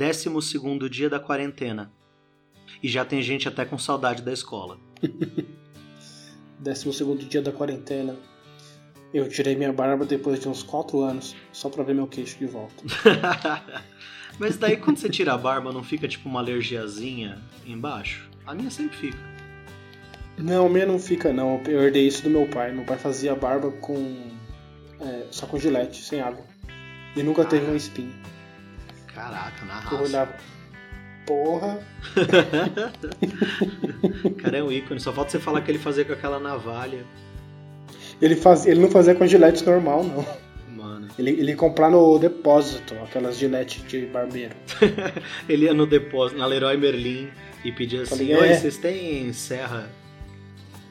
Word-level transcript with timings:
Décimo 0.00 0.42
segundo 0.42 0.90
dia 0.90 1.08
da 1.08 1.18
quarentena. 1.18 1.90
E 2.82 2.88
já 2.88 3.02
tem 3.02 3.22
gente 3.22 3.48
até 3.48 3.64
com 3.64 3.78
saudade 3.78 4.20
da 4.20 4.30
escola. 4.30 4.76
Décimo 6.60 6.92
segundo 6.92 7.24
dia 7.24 7.40
da 7.40 7.50
quarentena. 7.50 8.14
Eu 9.14 9.26
tirei 9.26 9.56
minha 9.56 9.72
barba 9.72 10.04
depois 10.04 10.38
de 10.38 10.50
uns 10.50 10.62
4 10.62 11.00
anos, 11.00 11.34
só 11.50 11.70
pra 11.70 11.82
ver 11.82 11.94
meu 11.94 12.06
queixo 12.06 12.38
de 12.38 12.44
volta. 12.44 12.74
Mas 14.38 14.58
daí 14.58 14.76
quando 14.76 14.98
você 14.98 15.08
tira 15.08 15.32
a 15.32 15.38
barba, 15.38 15.72
não 15.72 15.82
fica 15.82 16.06
tipo 16.06 16.28
uma 16.28 16.40
alergiazinha 16.40 17.40
embaixo? 17.66 18.28
A 18.46 18.54
minha 18.54 18.70
sempre 18.70 18.98
fica. 18.98 19.18
Não, 20.36 20.66
a 20.66 20.68
minha 20.68 20.84
não 20.84 20.98
fica 20.98 21.32
não. 21.32 21.62
Eu 21.66 21.80
herdei 21.80 22.06
isso 22.06 22.22
do 22.22 22.28
meu 22.28 22.46
pai. 22.48 22.70
Meu 22.70 22.84
pai 22.84 22.98
fazia 22.98 23.34
barba 23.34 23.70
com. 23.70 24.28
É, 25.00 25.24
só 25.30 25.46
com 25.46 25.58
gilete, 25.58 26.02
sem 26.02 26.20
água. 26.20 26.44
E 27.16 27.22
nunca 27.22 27.40
Ah. 27.40 27.46
teve 27.46 27.64
um 27.70 27.74
espinho. 27.74 28.12
Caraca, 29.16 29.64
na 29.64 29.80
raça. 29.80 30.02
olhava. 30.02 30.34
Porra! 31.24 31.78
cara 34.42 34.58
é 34.58 34.62
um 34.62 34.70
ícone, 34.70 35.00
só 35.00 35.10
falta 35.10 35.30
você 35.30 35.40
falar 35.40 35.62
que 35.62 35.70
ele 35.70 35.78
fazia 35.78 36.04
com 36.04 36.12
aquela 36.12 36.38
navalha. 36.38 37.02
Ele, 38.20 38.36
faz, 38.36 38.66
ele 38.66 38.78
não 38.78 38.90
fazia 38.90 39.14
com 39.14 39.26
gilete 39.26 39.64
normal, 39.64 40.04
não. 40.04 40.26
Mano. 40.76 41.08
Ele, 41.18 41.30
ele 41.30 41.52
ia 41.52 41.56
comprar 41.56 41.90
no 41.90 42.18
depósito 42.18 42.94
aquelas 43.02 43.38
gilete 43.38 43.80
de 43.82 44.04
barbeiro. 44.04 44.54
Ele 45.48 45.64
ia 45.64 45.72
no 45.72 45.86
depósito, 45.86 46.38
na 46.38 46.44
Leroy 46.44 46.76
Merlin, 46.76 47.30
e 47.64 47.72
pedia 47.72 48.02
assim: 48.02 48.18
Falei, 48.18 48.36
Oi, 48.36 48.48
é. 48.48 48.58
vocês 48.58 48.76
têm 48.76 49.32
serra 49.32 49.88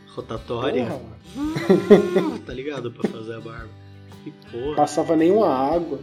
rotatória? 0.07 0.85
Porra, 0.85 2.39
tá 2.45 2.53
ligado? 2.53 2.91
Pra 2.91 3.07
fazer 3.07 3.35
a 3.35 3.39
barba. 3.39 3.69
Que 4.23 4.31
porra. 4.51 4.75
Passava 4.75 5.15
nenhuma 5.15 5.47
água. 5.47 5.99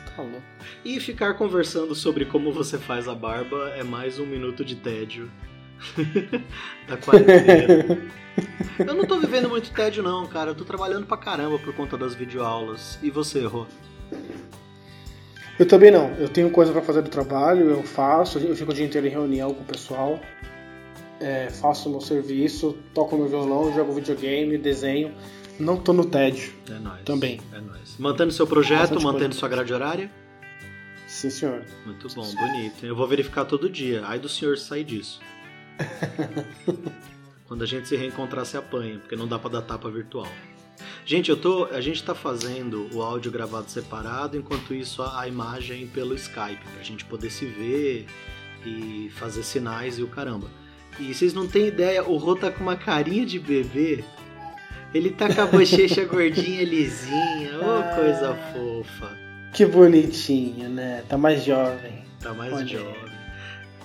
Tá 0.00 0.22
louco. 0.22 0.42
E 0.84 1.00
ficar 1.00 1.34
conversando 1.34 1.94
sobre 1.94 2.24
como 2.24 2.52
você 2.52 2.78
faz 2.78 3.08
a 3.08 3.14
barba 3.14 3.70
é 3.76 3.82
mais 3.82 4.18
um 4.18 4.26
minuto 4.26 4.64
de 4.64 4.76
tédio 4.76 5.30
da 6.86 6.96
quarentena. 6.96 7.98
Eu 8.78 8.94
não 8.94 9.04
tô 9.04 9.18
vivendo 9.18 9.48
muito 9.48 9.70
tédio 9.72 10.02
não, 10.02 10.26
cara. 10.26 10.50
Eu 10.50 10.54
tô 10.54 10.64
trabalhando 10.64 11.06
pra 11.06 11.16
caramba 11.16 11.58
por 11.58 11.74
conta 11.74 11.96
das 11.96 12.14
videoaulas. 12.14 12.98
E 13.02 13.10
você, 13.10 13.44
Rô? 13.44 13.66
Eu 15.58 15.66
também 15.66 15.90
não. 15.90 16.10
Eu 16.14 16.28
tenho 16.28 16.50
coisa 16.50 16.72
pra 16.72 16.82
fazer 16.82 17.02
do 17.02 17.10
trabalho, 17.10 17.70
eu 17.70 17.82
faço, 17.82 18.38
eu 18.38 18.56
fico 18.56 18.72
o 18.72 18.74
dia 18.74 18.84
inteiro 18.84 19.06
em 19.06 19.10
reunião 19.10 19.52
com 19.52 19.62
o 19.62 19.66
pessoal, 19.66 20.18
é, 21.20 21.50
faço 21.50 21.88
meu 21.90 22.00
serviço, 22.00 22.76
toco 22.94 23.16
meu 23.16 23.28
violão, 23.28 23.72
jogo 23.72 23.92
videogame, 23.92 24.56
desenho. 24.58 25.14
Não 25.62 25.76
tô 25.76 25.92
no 25.92 26.04
tédio. 26.04 26.52
É 26.68 26.78
nóis. 26.78 27.02
Também. 27.04 27.40
É 27.52 27.60
nóis. 27.60 27.96
Mantendo 27.98 28.32
seu 28.32 28.46
projeto, 28.46 28.80
Bastante 28.80 29.04
mantendo 29.04 29.24
coisa. 29.26 29.38
sua 29.38 29.48
grade 29.48 29.72
horária? 29.72 30.10
Sim, 31.06 31.30
senhor. 31.30 31.62
Muito 31.86 32.08
bom, 32.14 32.28
bonito. 32.34 32.84
Eu 32.84 32.96
vou 32.96 33.06
verificar 33.06 33.44
todo 33.44 33.70
dia. 33.70 34.02
Ai 34.04 34.18
do 34.18 34.28
senhor 34.28 34.58
sair 34.58 34.82
disso. 34.82 35.20
Quando 37.46 37.62
a 37.62 37.66
gente 37.66 37.86
se 37.86 37.96
reencontrar, 37.96 38.44
se 38.44 38.56
apanha, 38.56 38.98
porque 38.98 39.14
não 39.14 39.28
dá 39.28 39.38
pra 39.38 39.50
dar 39.50 39.62
tapa 39.62 39.88
virtual. 39.88 40.26
Gente, 41.04 41.30
eu 41.30 41.36
tô, 41.36 41.66
a 41.66 41.80
gente 41.80 42.02
tá 42.02 42.14
fazendo 42.14 42.88
o 42.92 43.02
áudio 43.02 43.30
gravado 43.30 43.70
separado, 43.70 44.36
enquanto 44.36 44.74
isso 44.74 45.02
a, 45.02 45.20
a 45.20 45.28
imagem 45.28 45.86
pelo 45.86 46.14
Skype, 46.14 46.64
pra 46.74 46.82
gente 46.82 47.04
poder 47.04 47.30
se 47.30 47.44
ver 47.44 48.06
e 48.64 49.10
fazer 49.14 49.42
sinais 49.42 49.98
e 49.98 50.02
o 50.02 50.08
caramba. 50.08 50.48
E 50.98 51.12
vocês 51.14 51.34
não 51.34 51.46
têm 51.46 51.66
ideia, 51.68 52.02
o 52.04 52.16
Rô 52.16 52.34
tá 52.34 52.50
com 52.50 52.62
uma 52.62 52.76
carinha 52.76 53.24
de 53.26 53.38
bebê. 53.38 54.04
Ele 54.94 55.10
tá 55.10 55.32
com 55.32 55.40
a 55.40 55.46
bochecha 55.46 56.04
gordinha, 56.04 56.62
lisinha, 56.64 57.58
ô 57.58 57.78
Ah. 57.78 57.92
coisa 57.96 58.34
fofa. 58.52 59.16
Que 59.52 59.64
bonitinho, 59.66 60.68
né? 60.68 61.02
Tá 61.08 61.16
mais 61.16 61.44
jovem. 61.44 62.04
Tá 62.20 62.32
mais 62.34 62.52
Olha. 62.52 62.66
jovem. 62.66 63.12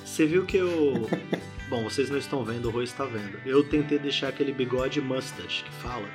Você 0.04 0.26
viu 0.26 0.46
que 0.46 0.58
eu. 0.58 1.08
Bom, 1.70 1.84
vocês 1.84 2.10
não 2.10 2.18
estão 2.18 2.44
vendo, 2.46 2.68
o 2.68 2.72
Rô 2.72 2.82
está 2.82 3.04
vendo. 3.04 3.38
Eu 3.46 3.64
tentei 3.64 4.00
deixar 4.00 4.30
aquele 4.30 4.54
bigode 4.54 5.02
mustache 5.02 5.64
que 5.66 5.72
fala, 5.82 6.08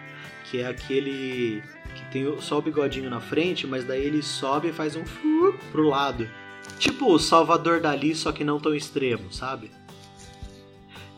que 0.45 0.61
é 0.61 0.67
aquele 0.67 1.63
que 1.95 2.05
tem 2.11 2.41
só 2.41 2.59
o 2.59 2.63
bigodinho 2.63 3.11
na 3.11 3.21
frente, 3.21 3.67
mas 3.67 3.85
daí 3.85 4.03
ele 4.03 4.23
sobe 4.23 4.69
e 4.69 4.73
faz 4.73 4.97
um 4.97 5.05
pro 5.71 5.89
lado. 5.89 6.27
Tipo 6.79 7.13
o 7.13 7.19
Salvador 7.19 7.81
Dali, 7.81 8.15
só 8.15 8.33
que 8.33 8.45
não 8.45 8.59
tão 8.59 8.75
extremo, 8.75 9.31
sabe? 9.31 9.71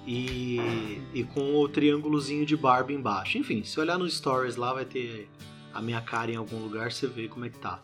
E, 0.06 1.00
e 1.15 1.25
com 1.25 1.54
o 1.56 1.69
triângulozinho 1.69 2.44
de 2.44 2.56
barba 2.56 2.92
embaixo. 2.92 3.38
Enfim, 3.38 3.62
se 3.65 3.78
olhar 3.81 3.98
nos 3.98 4.16
stories 4.16 4.56
lá 4.56 4.72
vai 4.75 4.84
ter 4.84 5.28
a 5.72 5.81
minha 5.81 6.00
cara 6.00 6.31
em 6.31 6.37
algum 6.37 6.59
lugar, 6.59 6.92
você 6.92 7.06
vê 7.06 7.26
como 7.26 7.44
é 7.44 7.48
que 7.48 7.59
tá. 7.59 7.82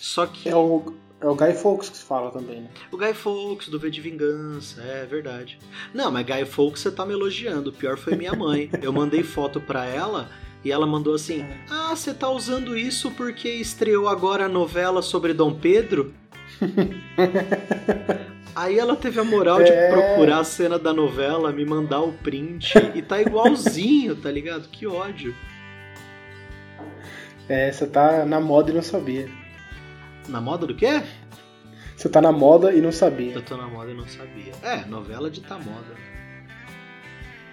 Só 0.00 0.26
que 0.26 0.48
É 0.48 0.56
o, 0.56 0.94
é 1.20 1.26
o 1.26 1.34
Guy 1.34 1.52
Fawkes 1.52 1.90
que 1.90 1.96
se 1.98 2.04
fala 2.04 2.30
também, 2.30 2.62
né? 2.62 2.70
o 2.90 2.96
Guy 2.96 3.12
Fawkes, 3.12 3.68
do 3.68 3.78
V 3.78 3.90
de 3.90 4.00
Vingança, 4.00 4.80
é 4.80 5.04
verdade. 5.04 5.58
Não, 5.92 6.10
mas 6.10 6.24
Guy 6.26 6.44
Fawkes 6.46 6.80
você 6.82 6.90
tá 6.90 7.04
me 7.04 7.12
elogiando. 7.12 7.70
O 7.70 7.72
pior 7.72 7.98
foi 7.98 8.16
minha 8.16 8.32
mãe. 8.34 8.70
Eu 8.82 8.92
mandei 8.92 9.22
foto 9.22 9.60
pra 9.60 9.84
ela 9.84 10.28
e 10.64 10.72
ela 10.72 10.86
mandou 10.86 11.14
assim: 11.14 11.44
Ah, 11.70 11.94
você 11.94 12.14
tá 12.14 12.30
usando 12.30 12.76
isso 12.76 13.10
porque 13.10 13.48
estreou 13.48 14.08
agora 14.08 14.46
a 14.46 14.48
novela 14.48 15.02
sobre 15.02 15.34
Dom 15.34 15.54
Pedro? 15.54 16.14
Aí 18.54 18.78
ela 18.78 18.96
teve 18.96 19.20
a 19.20 19.24
moral 19.24 19.62
de 19.62 19.70
É. 19.70 19.90
procurar 19.90 20.40
a 20.40 20.44
cena 20.44 20.78
da 20.78 20.92
novela, 20.92 21.52
me 21.52 21.64
mandar 21.64 22.00
o 22.00 22.12
print 22.12 22.74
e 22.94 23.02
tá 23.02 23.20
igualzinho, 23.20 24.16
tá 24.16 24.30
ligado? 24.30 24.68
Que 24.68 24.86
ódio. 24.86 25.34
É, 27.48 27.70
você 27.70 27.86
tá 27.86 28.24
na 28.26 28.40
moda 28.40 28.70
e 28.70 28.74
não 28.74 28.82
sabia. 28.82 29.28
Na 30.28 30.40
moda 30.40 30.66
do 30.66 30.74
quê? 30.74 31.02
Você 31.96 32.08
tá 32.08 32.20
na 32.20 32.30
moda 32.32 32.72
e 32.72 32.80
não 32.80 32.92
sabia. 32.92 33.32
Eu 33.32 33.42
tô 33.42 33.56
na 33.56 33.66
moda 33.66 33.90
e 33.90 33.94
não 33.94 34.06
sabia. 34.06 34.52
É, 34.62 34.84
novela 34.86 35.30
de 35.30 35.40
tá 35.40 35.54
moda. 35.56 35.96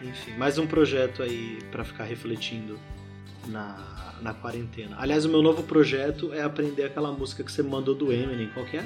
Enfim, 0.04 0.34
mais 0.38 0.58
um 0.58 0.68
projeto 0.68 1.24
aí 1.24 1.60
pra 1.72 1.84
ficar 1.84 2.04
refletindo 2.04 2.78
na, 3.48 4.14
na 4.22 4.34
quarentena. 4.34 4.98
Aliás, 5.00 5.26
o 5.26 5.30
meu 5.30 5.42
novo 5.42 5.64
projeto 5.64 6.34
é 6.34 6.42
aprender 6.44 6.84
aquela 6.84 7.12
música 7.12 7.44
que 7.44 7.52
você 7.52 7.64
mandou 7.64 7.96
do 7.96 8.12
Eminem. 8.12 8.50
Qual 8.54 8.66
que 8.66 8.78
é? 8.78 8.86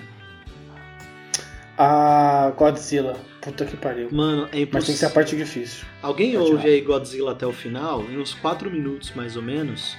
Ah, 1.81 2.51
Godzilla. 2.57 3.16
Puta 3.41 3.66
que 3.66 3.78
pariu. 3.78 4.09
Mano, 4.12 4.50
é 4.51 4.59
Mas 4.59 4.59
tem 4.59 4.67
que 4.67 4.69
ser 4.69 5.06
a 5.06 5.07
impossível. 5.07 5.09
parte 5.12 5.38
difícil. 5.38 5.85
Alguém 6.01 6.34
Pode 6.34 6.51
ouve 6.51 6.67
aí 6.67 6.81
Godzilla 6.81 7.31
até 7.31 7.47
o 7.47 7.53
final, 7.53 8.03
em 8.03 8.17
uns 8.17 8.34
4 8.34 8.69
minutos 8.69 9.13
mais 9.16 9.38
ou 9.38 9.41
menos. 9.41 9.95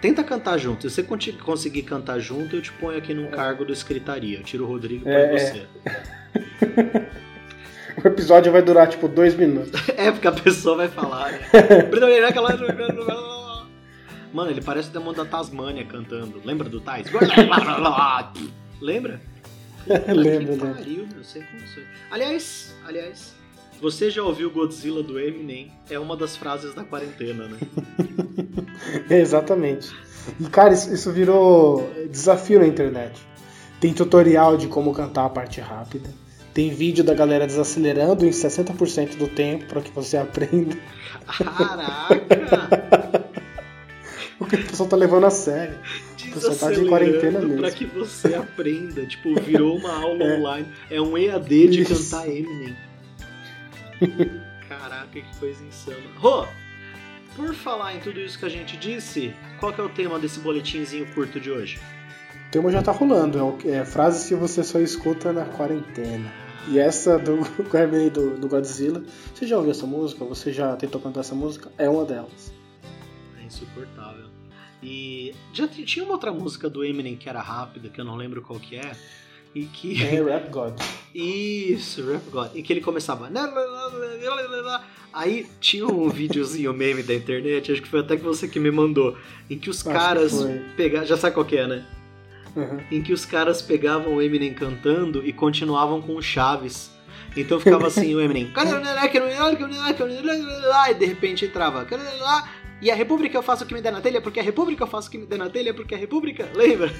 Tenta 0.00 0.24
cantar 0.24 0.58
junto. 0.58 0.88
Se 0.90 1.02
você 1.02 1.32
conseguir 1.34 1.82
cantar 1.82 2.18
junto, 2.18 2.56
eu 2.56 2.62
te 2.62 2.72
ponho 2.72 2.98
aqui 2.98 3.14
num 3.14 3.30
cargo 3.30 3.64
do 3.64 3.72
escritaria. 3.72 4.38
Eu 4.38 4.42
tiro 4.42 4.64
o 4.64 4.66
Rodrigo 4.66 5.08
É, 5.08 5.28
põe 5.28 5.36
é. 5.36 5.38
você. 5.38 7.10
O 8.02 8.08
episódio 8.08 8.50
vai 8.50 8.62
durar 8.62 8.88
tipo 8.88 9.06
dois 9.06 9.34
minutos. 9.34 9.72
É, 9.96 10.10
porque 10.10 10.26
a 10.26 10.32
pessoa 10.32 10.76
vai 10.78 10.88
falar. 10.88 11.32
né? 11.32 11.40
Mano, 14.32 14.50
ele 14.50 14.62
parece 14.62 14.88
o 14.88 14.92
demônio 14.92 15.22
da 15.22 15.24
Tasmânia 15.24 15.84
cantando. 15.84 16.40
Lembra 16.44 16.68
do 16.68 16.80
Tais? 16.80 17.06
Lembra? 18.80 19.20
Lembro, 20.14 20.54
que 20.54 20.60
lembro. 20.60 20.74
pariu, 20.74 21.06
meu, 21.12 21.24
sem 21.24 21.42
condições. 21.42 21.86
Aliás, 22.10 22.74
aliás, 22.86 23.34
você 23.80 24.10
já 24.10 24.22
ouviu 24.22 24.50
Godzilla 24.50 25.02
do 25.02 25.18
Eminem? 25.18 25.72
É 25.88 25.98
uma 25.98 26.16
das 26.16 26.36
frases 26.36 26.74
da 26.74 26.84
quarentena, 26.84 27.48
né? 27.48 27.58
Exatamente. 29.08 29.90
E 30.38 30.44
cara, 30.44 30.74
isso, 30.74 30.92
isso 30.92 31.10
virou 31.12 31.90
desafio 32.10 32.60
na 32.60 32.66
internet. 32.66 33.20
Tem 33.80 33.94
tutorial 33.94 34.56
de 34.56 34.68
como 34.68 34.92
cantar 34.92 35.24
a 35.24 35.30
parte 35.30 35.60
rápida. 35.60 36.10
Tem 36.52 36.68
vídeo 36.68 37.02
da 37.02 37.14
galera 37.14 37.46
desacelerando 37.46 38.26
em 38.26 38.30
60% 38.30 39.16
do 39.16 39.28
tempo 39.28 39.64
para 39.66 39.80
que 39.80 39.90
você 39.90 40.16
aprenda. 40.18 40.76
Caraca! 41.26 42.16
Porque 44.38 44.56
o 44.56 44.66
pessoal 44.66 44.88
tá 44.88 44.96
levando 44.96 45.24
a 45.26 45.30
sério. 45.30 45.78
Tá 46.30 46.48
Desacelerando 46.48 47.56
pra 47.56 47.70
que 47.70 47.84
você 47.86 48.34
aprenda. 48.34 49.04
Tipo, 49.06 49.34
virou 49.40 49.76
uma 49.76 49.92
aula 49.92 50.22
É. 50.24 50.38
online. 50.38 50.68
É 50.90 51.00
um 51.00 51.16
EAD 51.16 51.68
de 51.68 51.82
Isso. 51.82 52.10
cantar 52.10 52.28
Eminem. 52.28 52.76
Caraca, 54.68 55.08
que 55.08 55.36
coisa 55.38 55.62
insana. 55.64 55.96
Rô, 56.16 56.46
por 57.36 57.54
falar 57.54 57.94
em 57.96 58.00
tudo 58.00 58.20
isso 58.20 58.38
que 58.38 58.44
a 58.44 58.48
gente 58.48 58.76
disse, 58.76 59.34
qual 59.58 59.72
que 59.72 59.80
é 59.80 59.84
o 59.84 59.88
tema 59.88 60.18
desse 60.18 60.40
boletinzinho 60.40 61.06
curto 61.14 61.38
de 61.40 61.50
hoje? 61.50 61.78
O 62.48 62.50
tema 62.50 62.70
já 62.70 62.82
tá 62.82 62.92
rolando. 62.92 63.38
É, 63.64 63.70
é 63.76 63.84
frases 63.84 64.28
que 64.28 64.34
você 64.34 64.62
só 64.64 64.80
escuta 64.80 65.32
na 65.32 65.44
quarentena. 65.44 66.32
E 66.68 66.78
essa 66.78 67.18
do 67.18 67.38
Grammy 67.70 68.10
do, 68.10 68.36
do 68.36 68.48
Godzilla. 68.48 69.02
Você 69.34 69.46
já 69.46 69.56
ouviu 69.56 69.70
essa 69.70 69.86
música? 69.86 70.24
Você 70.24 70.52
já 70.52 70.76
tentou 70.76 71.00
cantar 71.00 71.20
essa 71.20 71.34
música? 71.34 71.70
É 71.78 71.88
uma 71.88 72.04
delas. 72.04 72.52
É 73.40 73.44
insuportável. 73.44 74.26
E 74.82 75.34
já 75.52 75.68
tinha 75.68 76.04
uma 76.04 76.14
outra 76.14 76.32
música 76.32 76.68
do 76.68 76.84
Eminem 76.84 77.16
que 77.16 77.28
era 77.28 77.40
rápida, 77.40 77.88
que 77.88 78.00
eu 78.00 78.04
não 78.04 78.16
lembro 78.16 78.42
qual 78.42 78.58
que 78.58 78.76
é. 78.76 78.92
E 79.54 79.64
que. 79.64 80.02
É 80.02 80.22
Rap 80.22 80.50
God. 80.50 80.80
Isso, 81.14 82.06
Rap 82.10 82.30
God. 82.30 82.50
E 82.54 82.62
que 82.62 82.72
ele 82.72 82.80
começava. 82.80 83.28
Aí 85.12 85.46
tinha 85.60 85.86
um 85.86 86.08
videozinho 86.08 86.72
meme 86.72 87.02
da 87.02 87.14
internet, 87.14 87.72
acho 87.72 87.82
que 87.82 87.88
foi 87.88 88.00
até 88.00 88.16
que 88.16 88.22
você 88.22 88.46
que 88.46 88.60
me 88.60 88.70
mandou, 88.70 89.18
em 89.50 89.58
que 89.58 89.68
os 89.68 89.84
Acho 89.84 89.98
caras 89.98 90.32
foi. 90.40 90.60
pegaram. 90.76 91.04
Já 91.04 91.16
sabe 91.16 91.34
qual 91.34 91.44
que 91.44 91.56
é, 91.56 91.66
né? 91.66 91.84
uhum. 92.56 92.80
em 92.90 93.02
que 93.02 93.12
os 93.12 93.24
caras 93.24 93.62
pegavam 93.62 94.14
o 94.14 94.22
Eminem 94.22 94.52
cantando 94.52 95.24
e 95.26 95.32
continuavam 95.32 96.00
com 96.00 96.16
o 96.16 96.22
Chaves. 96.22 96.90
Então 97.36 97.60
ficava 97.60 97.86
assim 97.86 98.14
o 98.14 98.20
Eminem. 98.20 98.50
e 100.90 100.94
de 100.94 101.06
repente 101.06 101.44
entrava. 101.44 101.86
E 102.80 102.90
a 102.90 102.94
República 102.94 103.36
eu 103.36 103.42
faço 103.42 103.64
o 103.64 103.66
que 103.66 103.74
me 103.74 103.82
der 103.82 103.92
na 103.92 104.00
telha, 104.00 104.22
porque 104.22 104.40
a 104.40 104.42
República 104.42 104.84
eu 104.84 104.86
faço 104.86 105.08
o 105.08 105.10
que 105.10 105.18
me 105.18 105.26
der 105.26 105.38
na 105.38 105.50
telha, 105.50 105.74
porque 105.74 105.94
a 105.94 105.98
República. 105.98 106.48
Lembra? 106.54 106.90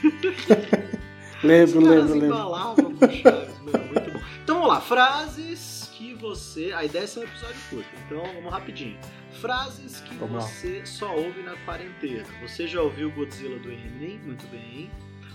lembro, 1.42 1.80
lembro, 1.80 2.14
lembro. 2.14 2.36
com 2.76 3.08
Chaves, 3.08 3.58
meu, 3.60 3.78
muito 3.86 4.10
bom. 4.12 4.20
Então 4.42 4.56
vamos 4.56 4.68
lá, 4.68 4.80
frases 4.80 5.90
que 5.94 6.12
você. 6.14 6.72
A 6.72 6.84
ideia 6.84 7.04
é 7.04 7.06
ser 7.06 7.20
um 7.20 7.22
episódio 7.22 7.56
curto, 7.70 7.88
então 8.04 8.22
vamos 8.34 8.52
rapidinho. 8.52 8.98
Frases 9.40 10.00
que 10.00 10.14
vamos 10.16 10.44
você 10.44 10.80
lá. 10.80 10.86
só 10.86 11.16
ouve 11.16 11.42
na 11.42 11.56
quarentena. 11.64 12.26
Você 12.42 12.68
já 12.68 12.82
ouviu 12.82 13.10
Godzilla 13.12 13.58
do 13.58 13.70
Eminem? 13.70 14.18
Muito 14.18 14.46
bem. 14.48 14.90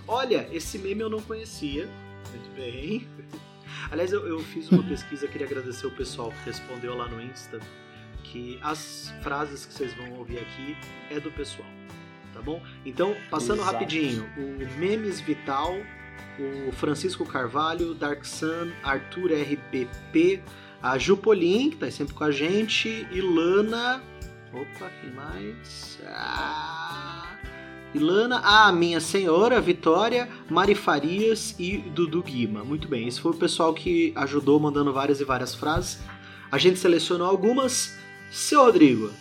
Olha, 0.08 0.48
esse 0.52 0.78
meme 0.78 1.02
eu 1.02 1.10
não 1.10 1.22
conhecia. 1.22 1.90
Muito 2.30 2.56
bem. 2.56 3.08
Aliás, 3.90 4.12
eu, 4.12 4.28
eu 4.28 4.40
fiz 4.40 4.72
uma 4.72 4.84
pesquisa, 4.84 5.28
queria 5.28 5.48
agradecer 5.48 5.88
o 5.88 5.92
pessoal 5.92 6.30
que 6.30 6.46
respondeu 6.46 6.96
lá 6.96 7.08
no 7.08 7.20
Insta 7.20 7.60
que 8.32 8.60
as 8.62 9.14
frases 9.22 9.66
que 9.66 9.74
vocês 9.74 9.94
vão 9.94 10.14
ouvir 10.14 10.40
aqui 10.40 10.76
é 11.10 11.20
do 11.20 11.32
pessoal, 11.32 11.68
tá 12.34 12.42
bom? 12.42 12.62
Então, 12.86 13.16
passando 13.30 13.62
Exato. 13.62 13.74
rapidinho, 13.74 14.30
o 14.38 14.80
Memes 14.80 15.20
Vital, 15.20 15.76
o 16.40 16.72
Francisco 16.72 17.26
Carvalho, 17.26 17.94
Dark 17.94 18.26
Sun, 18.26 18.72
Arthur 18.84 19.32
RPP, 19.32 20.42
a 20.82 20.98
Jupolin, 20.98 21.72
que 21.72 21.78
tá 21.78 21.90
sempre 21.90 22.14
com 22.14 22.24
a 22.24 22.32
gente, 22.32 23.08
Ilana. 23.12 24.04
Opa, 24.54 24.90
quem 25.02 25.12
mais? 25.12 26.00
Ah, 26.06 27.38
Ilana, 27.94 28.38
a 28.38 28.68
ah, 28.68 28.72
minha 28.72 29.00
senhora, 29.00 29.60
Vitória, 29.62 30.30
Mari 30.50 30.76
Farias 30.76 31.56
e 31.58 31.78
Dudu 31.78 32.22
Guima. 32.22 32.64
Muito 32.64 32.88
bem, 32.88 33.08
esse 33.08 33.20
foi 33.20 33.32
o 33.32 33.36
pessoal 33.36 33.74
que 33.74 34.14
ajudou 34.16 34.60
mandando 34.60 34.92
várias 34.94 35.20
e 35.20 35.24
várias 35.24 35.56
frases. 35.56 36.00
A 36.52 36.58
gente 36.58 36.80
selecionou 36.80 37.28
algumas. 37.28 37.98
Seu 38.36 38.66
Rodrigo, 38.66 39.12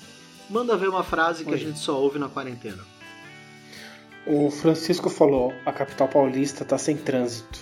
manda 0.50 0.76
ver 0.76 0.88
uma 0.88 1.04
frase 1.04 1.44
que 1.44 1.50
Oi. 1.50 1.54
a 1.54 1.58
gente 1.58 1.78
só 1.78 1.96
ouve 1.96 2.18
na 2.18 2.28
quarentena. 2.28 2.82
O 4.26 4.50
Francisco 4.50 5.08
falou: 5.08 5.54
a 5.64 5.70
capital 5.70 6.08
paulista 6.08 6.64
tá 6.64 6.76
sem 6.76 6.96
trânsito. 6.96 7.60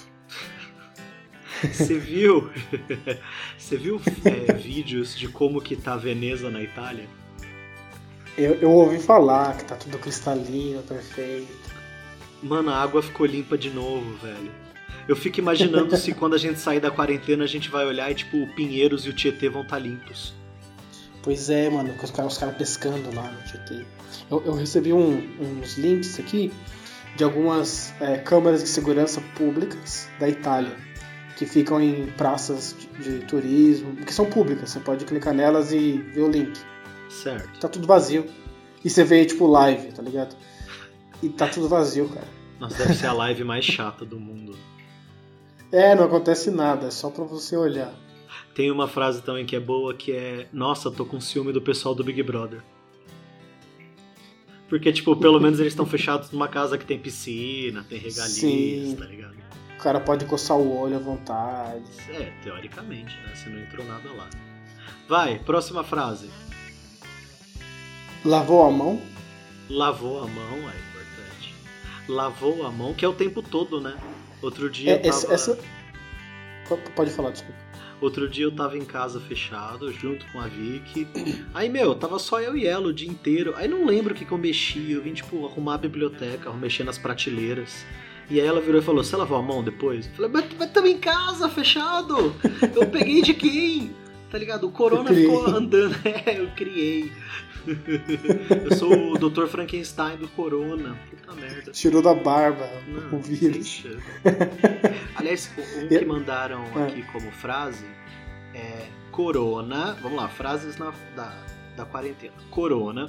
Você 1.63 1.99
viu? 2.01 2.51
Você 3.59 3.77
viu 3.77 4.01
é, 4.25 4.55
vídeos 4.55 5.15
de 5.15 5.29
como 5.29 5.61
que 5.61 5.77
tá 5.77 5.95
Veneza 5.95 6.49
na 6.49 6.63
Itália? 6.63 7.07
Eu, 8.37 8.55
eu 8.55 8.71
ouvi 8.71 8.99
falar 8.99 9.55
que 9.59 9.67
tá 9.67 9.77
tudo 9.77 9.99
cristalino, 9.99 10.83
perfeito. 10.83 11.71
Mano, 12.43 12.71
a 12.71 12.83
água 12.83 13.03
ficou 13.03 13.27
limpa 13.27 13.59
de 13.59 13.69
novo, 13.69 14.17
velho. 14.17 14.51
Eu 15.07 15.15
fico 15.15 15.39
imaginando 15.39 15.95
se 15.99 16.15
quando 16.17 16.33
a 16.33 16.39
gente 16.39 16.59
sair 16.59 16.81
da 16.81 16.91
quarentena 16.91 17.45
a 17.45 17.47
gente 17.47 17.69
vai 17.69 17.85
olhar 17.85 18.11
e 18.11 18.15
tipo 18.15 18.43
o 18.43 18.55
Pinheiros 18.55 19.05
e 19.05 19.11
o 19.11 19.13
Tietê 19.13 19.51
vão 19.51 19.61
estar 19.61 19.77
tá 19.77 19.83
limpos. 19.83 20.41
Pois 21.23 21.49
é, 21.51 21.71
mano, 21.71 21.95
os 22.03 22.11
caras, 22.11 22.33
os 22.33 22.39
caras 22.39 22.57
pescando 22.57 23.15
lá 23.15 23.31
no 23.31 23.43
Tietê. 23.45 23.85
Eu, 24.31 24.43
eu 24.45 24.55
recebi 24.55 24.93
um, 24.93 25.17
uns 25.41 25.79
links 25.79 26.19
aqui 26.19 26.53
de 27.17 27.25
algumas 27.25 27.93
é, 28.01 28.19
câmeras 28.19 28.63
de 28.63 28.69
segurança 28.69 29.21
públicas 29.37 30.09
da 30.19 30.29
Itália 30.29 30.75
que 31.37 31.47
ficam 31.47 31.81
em 31.81 32.07
praças 32.07 32.77
de, 32.79 33.19
de 33.19 33.27
turismo, 33.27 33.97
que 33.97 34.13
são 34.13 34.27
públicas. 34.27 34.71
Você 34.71 34.81
pode 34.81 35.05
clicar 35.05 35.35
nelas 35.35 35.73
e 35.73 35.99
ver 35.99 36.21
o 36.21 36.29
link. 36.29 36.59
Certo. 37.09 37.59
Tá 37.59 37.69
tudo 37.69 37.87
vazio. 37.87 38.27
E 38.85 38.91
você 38.91 39.05
vê, 39.05 39.25
tipo, 39.25 39.47
live, 39.47 39.93
tá 39.93 40.03
ligado? 40.03 40.37
E 41.23 41.29
tá 41.29 41.47
tudo 41.47 41.69
vazio, 41.69 42.09
cara. 42.09 42.27
Nossa, 42.61 42.79
deve 42.79 42.95
ser 42.95 43.07
a 43.07 43.13
live 43.13 43.45
mais 43.45 43.65
chata 43.65 44.05
do 44.05 44.19
mundo. 44.19 44.57
É, 45.71 45.95
não 45.95 46.05
acontece 46.05 46.51
nada, 46.51 46.89
é 46.89 46.91
só 46.91 47.11
pra 47.11 47.25
você 47.25 47.57
olhar. 47.57 47.93
Tem 48.55 48.71
uma 48.71 48.89
frase 48.89 49.23
também 49.23 49.47
que 49.47 49.57
é 49.57 49.61
boa 49.61 49.95
que 49.95 50.13
é: 50.13 50.49
Nossa, 50.53 50.91
tô 50.91 51.05
com 51.05 51.21
ciúme 51.21 51.53
do 51.53 51.61
pessoal 51.61 51.95
do 51.95 52.05
Big 52.05 52.23
Brother. 52.23 52.63
Porque, 54.69 54.91
tipo, 54.91 55.15
pelo 55.15 55.39
menos 55.39 55.61
eles 55.61 55.75
estão 55.75 55.85
fechados 55.85 56.31
numa 56.31 56.49
casa 56.49 56.79
que 56.79 56.87
tem 56.87 56.99
piscina, 56.99 57.85
tem 57.87 57.99
regalias, 57.99 58.33
Sim. 58.33 58.97
tá 58.99 59.05
ligado? 59.05 59.35
O 59.75 59.83
cara 59.83 60.01
pode 60.01 60.25
coçar 60.25 60.57
o 60.57 60.79
olho 60.81 60.97
à 60.97 60.99
vontade. 60.99 61.85
É, 62.09 62.33
teoricamente, 62.43 63.15
né? 63.19 63.35
Se 63.35 63.51
não 63.51 63.61
entrou 63.61 63.85
nada 63.85 64.11
lá. 64.13 64.31
Vai, 65.07 65.39
próxima 65.41 65.85
frase. 65.85 66.31
Lavou 68.25 68.67
a 68.67 68.71
mão? 68.71 69.03
Lavou 69.69 70.21
a 70.23 70.27
mão, 70.27 70.55
é 70.55 70.75
importante. 70.79 71.55
Lavou 72.09 72.65
a 72.65 72.71
mão, 72.71 72.95
que 72.95 73.05
é 73.05 73.09
o 73.09 73.13
tempo 73.13 73.43
todo, 73.43 73.81
né? 73.81 73.95
Outro 74.41 74.71
dia 74.71 74.93
é, 74.93 75.07
eu 75.07 75.11
tava... 75.11 75.35
Essa... 75.35 75.59
Pode 76.95 77.11
falar, 77.11 77.31
desculpa. 77.31 77.62
Outro 78.03 78.29
dia 78.29 78.45
eu 78.45 78.51
tava 78.51 78.77
em 78.77 78.85
casa 78.85 79.21
fechado, 79.21 79.93
junto 79.93 80.27
com 80.33 80.41
a 80.41 80.49
Vicky. 80.49 81.07
Aí, 81.55 81.69
meu, 81.69 81.95
tava 81.95 82.19
só 82.19 82.41
eu 82.41 82.57
e 82.57 82.67
ela 82.67 82.89
o 82.89 82.93
dia 82.93 83.09
inteiro. 83.09 83.55
Aí 83.57 83.69
não 83.69 83.87
lembro 83.87 84.13
o 84.13 84.17
que, 84.17 84.25
que 84.25 84.33
eu 84.33 84.39
mexi. 84.39 84.91
Eu 84.91 85.03
vim, 85.03 85.15
tipo, 85.15 85.47
arrumar 85.47 85.75
a 85.75 85.79
biblioteca, 85.79 86.53
mexer 86.53 86.83
nas 86.83 86.99
prateleiras. 86.99 87.87
E 88.29 88.41
aí 88.41 88.47
ela 88.47 88.61
virou 88.61 88.81
e 88.81 88.85
falou: 88.85 89.05
Você 89.05 89.17
lavou 89.17 89.39
a 89.39 89.43
mão 89.43 89.63
depois? 89.63 90.07
Eu 90.07 90.13
falei: 90.15 90.31
Mas, 90.33 90.47
mas 90.59 90.85
em 90.85 90.99
casa, 90.99 91.49
fechado! 91.49 92.35
Eu 92.75 92.89
peguei 92.91 93.23
de 93.23 93.35
quem? 93.35 93.95
Tá 94.33 94.39
ligado? 94.39 94.67
O 94.67 94.73
Corona 94.73 95.13
ficou 95.13 95.47
andando. 95.47 95.95
É, 96.25 96.41
eu 96.41 96.49
criei. 96.57 97.13
Eu 98.65 98.75
sou 98.77 99.13
o 99.13 99.19
Dr. 99.19 99.47
Frankenstein 99.47 100.17
do 100.17 100.27
Corona. 100.29 100.99
Puta 101.11 101.35
merda. 101.35 101.71
Tirou 101.71 102.01
da 102.03 102.15
barba 102.15 102.67
Não, 102.89 103.19
o 103.19 103.23
vírus. 103.23 103.85
Aliás, 105.15 105.53
um 105.77 105.87
que 105.87 106.05
mandaram 106.05 106.65
é. 106.77 106.85
aqui 106.85 107.03
como 107.13 107.31
frase 107.31 107.85
é 108.55 108.89
Corona. 109.11 109.99
Vamos 110.01 110.17
lá, 110.17 110.29
frases 110.29 110.79
na, 110.79 110.95
da, 111.15 111.37
da 111.77 111.85
quarentena. 111.85 112.33
Corona. 112.51 113.07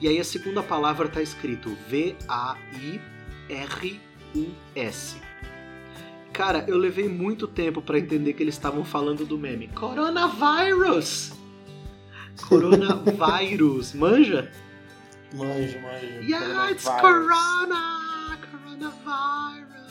E 0.00 0.06
aí 0.06 0.20
a 0.20 0.24
segunda 0.24 0.62
palavra 0.62 1.08
tá 1.08 1.22
escrito 1.22 1.74
V-A-I-R-U-S. 1.88 2.26
Cara, 6.36 6.66
eu 6.68 6.76
levei 6.76 7.08
muito 7.08 7.48
tempo 7.48 7.80
para 7.80 7.98
entender 7.98 8.34
que 8.34 8.42
eles 8.42 8.56
estavam 8.56 8.84
falando 8.84 9.24
do 9.24 9.38
meme. 9.38 9.68
Coronavirus! 9.68 11.32
Coronavírus, 12.46 13.94
manja? 13.96 14.52
Manja, 15.34 15.80
manja. 15.80 16.20
Yeah, 16.20 16.70
it's 16.70 16.84
Corona! 16.84 18.38
Coronavirus! 18.50 19.86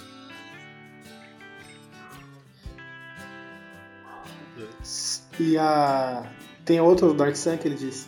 E 5.40 5.58
a. 5.58 6.32
Tem 6.64 6.80
outro 6.80 7.12
Dark 7.16 7.36
Sun 7.36 7.58
que 7.58 7.68
ele 7.68 7.76
diz. 7.76 8.08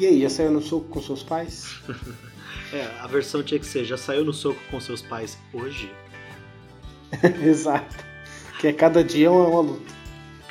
E 0.00 0.04
aí, 0.04 0.20
já 0.20 0.30
saiu 0.30 0.50
no 0.50 0.60
soco 0.60 0.88
com 0.88 1.00
seus 1.00 1.22
pais? 1.22 1.80
é, 2.74 2.90
a 2.98 3.06
versão 3.06 3.40
tinha 3.40 3.60
que 3.60 3.66
ser, 3.66 3.84
já 3.84 3.96
saiu 3.96 4.24
no 4.24 4.32
soco 4.32 4.58
com 4.68 4.80
seus 4.80 5.00
pais 5.00 5.38
hoje? 5.54 5.88
Exato. 7.42 7.96
Que 8.60 8.68
é 8.68 8.72
cada 8.72 9.02
dia 9.04 9.30
uma, 9.30 9.46
uma 9.46 9.60
luta. 9.60 9.98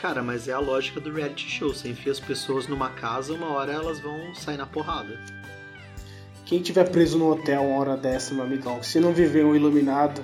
Cara, 0.02 0.22
mas 0.22 0.48
é 0.48 0.54
a 0.54 0.60
lógica 0.60 1.00
do 1.00 1.12
reality 1.12 1.50
show. 1.50 1.74
Você 1.74 1.90
enfia 1.90 2.12
as 2.12 2.20
pessoas 2.20 2.68
numa 2.68 2.90
casa, 2.90 3.34
uma 3.34 3.48
hora 3.48 3.74
elas 3.74 4.00
vão 4.00 4.34
sair 4.36 4.58
na 4.58 4.66
porrada. 4.66 5.20
Quem 6.46 6.62
tiver 6.62 6.90
preso 6.90 7.18
no 7.18 7.32
hotel 7.32 7.64
uma 7.64 7.80
hora 7.80 7.98
dessa, 7.98 8.34
meu 8.34 8.44
amigão, 8.44 8.82
se 8.82 9.00
não 9.00 9.12
viver 9.12 9.44
um 9.44 9.56
iluminado. 9.56 10.24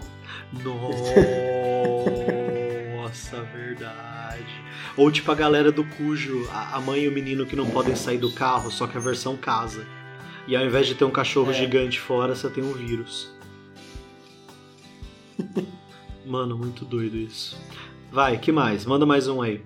Nossa, 0.63 1.13
verdade. 3.53 4.63
Ou 4.95 5.11
tipo 5.11 5.31
a 5.31 5.35
galera 5.35 5.71
do 5.71 5.83
cujo, 5.83 6.47
a 6.51 6.79
mãe 6.79 7.01
e 7.01 7.07
o 7.07 7.11
menino 7.11 7.45
que 7.45 7.55
não 7.55 7.69
podem 7.69 7.95
sair 7.95 8.19
do 8.19 8.31
carro, 8.31 8.71
só 8.71 8.87
que 8.87 8.95
a 8.97 9.01
versão 9.01 9.35
casa. 9.35 9.85
E 10.47 10.55
ao 10.55 10.63
invés 10.65 10.87
de 10.87 10.95
ter 10.95 11.03
um 11.03 11.11
cachorro 11.11 11.51
é. 11.51 11.53
gigante 11.53 11.99
fora, 11.99 12.35
você 12.35 12.49
tem 12.49 12.63
um 12.63 12.73
vírus. 12.73 13.33
Mano, 16.25 16.57
muito 16.57 16.85
doido 16.85 17.17
isso. 17.17 17.57
Vai, 18.11 18.37
que 18.37 18.51
mais? 18.51 18.85
Manda 18.85 19.05
mais 19.05 19.27
um 19.27 19.41
aí. 19.41 19.61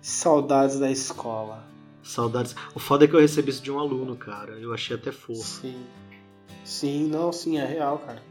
Saudades 0.00 0.78
da 0.80 0.90
escola. 0.90 1.64
Saudades. 2.02 2.56
O 2.74 2.80
foda 2.80 3.04
é 3.04 3.08
que 3.08 3.14
eu 3.14 3.20
recebi 3.20 3.50
isso 3.50 3.62
de 3.62 3.70
um 3.70 3.78
aluno, 3.78 4.16
cara. 4.16 4.52
Eu 4.52 4.74
achei 4.74 4.96
até 4.96 5.12
fofo. 5.12 5.42
Sim. 5.42 5.86
Sim, 6.64 7.06
não, 7.06 7.32
sim, 7.32 7.58
é 7.58 7.64
real, 7.64 7.98
cara. 7.98 8.22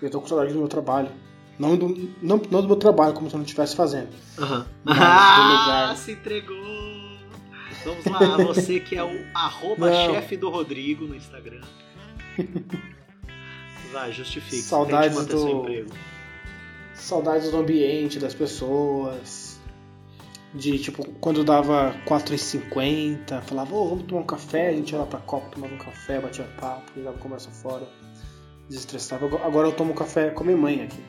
Eu 0.00 0.10
tô 0.10 0.20
com 0.20 0.26
saudade 0.26 0.52
do 0.52 0.58
meu 0.58 0.68
trabalho. 0.68 1.10
Não 1.58 1.76
do, 1.76 2.10
não, 2.20 2.40
não 2.50 2.62
do 2.62 2.66
meu 2.66 2.76
trabalho, 2.76 3.14
como 3.14 3.28
se 3.28 3.36
eu 3.36 3.38
não 3.38 3.44
estivesse 3.44 3.76
fazendo. 3.76 4.10
Aham. 4.38 4.58
Uhum. 4.58 4.64
Ah, 4.98 5.94
se 5.96 6.12
entregou! 6.12 6.56
Vamos 7.84 8.04
lá, 8.06 8.36
você 8.44 8.80
que 8.80 8.96
é 8.96 9.04
o 9.04 9.26
arroba 9.34 9.92
chefe 9.92 10.36
do 10.36 10.50
Rodrigo 10.50 11.04
no 11.04 11.14
Instagram. 11.14 11.60
Vai, 13.92 14.10
justifique. 14.12 14.62
Saudades 14.62 15.26
do... 15.26 15.48
emprego 15.48 15.92
saudades 16.94 17.50
do 17.50 17.56
ambiente, 17.58 18.18
das 18.18 18.34
pessoas. 18.34 19.60
De 20.54 20.78
tipo, 20.78 21.02
quando 21.12 21.42
dava 21.42 21.94
4h50, 22.06 23.40
falava, 23.42 23.74
oh, 23.74 23.88
vamos 23.88 24.04
tomar 24.04 24.20
um 24.20 24.26
café, 24.26 24.68
a 24.68 24.72
gente 24.72 24.92
ia 24.92 24.98
lá 24.98 25.06
pra 25.06 25.18
copa, 25.20 25.48
tomava 25.50 25.74
um 25.74 25.78
café, 25.78 26.20
batia 26.20 26.44
papo, 26.60 26.92
jogava 26.94 27.16
conversa 27.18 27.50
fora. 27.50 27.88
desestressava. 28.68 29.26
Agora 29.44 29.68
eu 29.68 29.72
tomo 29.72 29.94
café 29.94 30.28
com 30.30 30.42
a 30.42 30.46
minha 30.46 30.58
mãe 30.58 30.82
aqui. 30.82 31.02